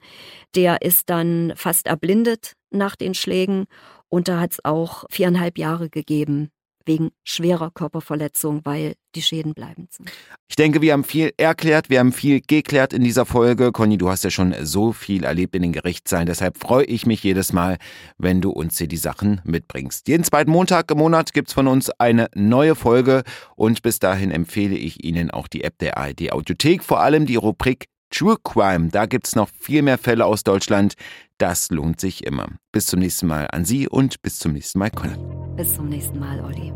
Der 0.55 0.81
ist 0.81 1.09
dann 1.09 1.53
fast 1.55 1.87
erblindet 1.87 2.53
nach 2.69 2.95
den 2.95 3.13
Schlägen 3.13 3.65
und 4.09 4.27
da 4.27 4.39
hat 4.39 4.51
es 4.53 4.65
auch 4.65 5.05
viereinhalb 5.09 5.57
Jahre 5.57 5.89
gegeben, 5.89 6.51
wegen 6.85 7.11
schwerer 7.23 7.71
Körperverletzung, 7.71 8.61
weil 8.63 8.93
die 9.15 9.21
Schäden 9.21 9.53
bleibend 9.53 9.93
sind. 9.93 10.11
Ich 10.47 10.55
denke, 10.55 10.81
wir 10.81 10.93
haben 10.93 11.03
viel 11.03 11.33
erklärt, 11.37 11.89
wir 11.89 11.99
haben 11.99 12.13
viel 12.13 12.41
geklärt 12.41 12.93
in 12.93 13.03
dieser 13.03 13.25
Folge. 13.25 13.71
Conny, 13.71 13.97
du 13.97 14.09
hast 14.09 14.23
ja 14.23 14.29
schon 14.29 14.55
so 14.61 14.91
viel 14.93 15.23
erlebt 15.23 15.55
in 15.55 15.61
den 15.61 15.73
Gerichtszahlen, 15.73 16.25
deshalb 16.25 16.57
freue 16.57 16.85
ich 16.85 17.05
mich 17.05 17.23
jedes 17.23 17.53
Mal, 17.53 17.77
wenn 18.17 18.41
du 18.41 18.51
uns 18.51 18.77
hier 18.77 18.87
die 18.87 18.97
Sachen 18.97 19.41
mitbringst. 19.43 20.07
Jeden 20.07 20.23
zweiten 20.23 20.51
Montag 20.51 20.91
im 20.91 20.97
Monat 20.97 21.33
gibt 21.33 21.49
es 21.49 21.53
von 21.53 21.67
uns 21.67 21.89
eine 21.99 22.29
neue 22.35 22.75
Folge 22.75 23.23
und 23.55 23.81
bis 23.81 23.99
dahin 23.99 24.31
empfehle 24.31 24.75
ich 24.75 25.03
Ihnen 25.03 25.31
auch 25.31 25.47
die 25.47 25.63
App 25.63 25.77
der 25.79 25.97
ARD 25.97 26.31
Audiothek, 26.31 26.83
vor 26.83 27.01
allem 27.01 27.25
die 27.25 27.35
Rubrik 27.35 27.87
True 28.11 28.35
Crime. 28.43 28.89
Da 28.89 29.05
gibt 29.05 29.27
es 29.27 29.35
noch 29.35 29.49
viel 29.57 29.81
mehr 29.81 29.97
Fälle 29.97 30.25
aus 30.25 30.43
Deutschland. 30.43 30.93
Das 31.41 31.71
lohnt 31.71 31.99
sich 31.99 32.23
immer. 32.27 32.49
Bis 32.71 32.85
zum 32.85 32.99
nächsten 32.99 33.25
Mal 33.25 33.47
an 33.51 33.65
Sie 33.65 33.87
und 33.87 34.21
bis 34.21 34.37
zum 34.37 34.53
nächsten 34.53 34.77
Mal, 34.77 34.91
Conny. 34.91 35.15
Bis 35.55 35.73
zum 35.73 35.89
nächsten 35.89 36.19
Mal, 36.19 36.39
Olli. 36.39 36.71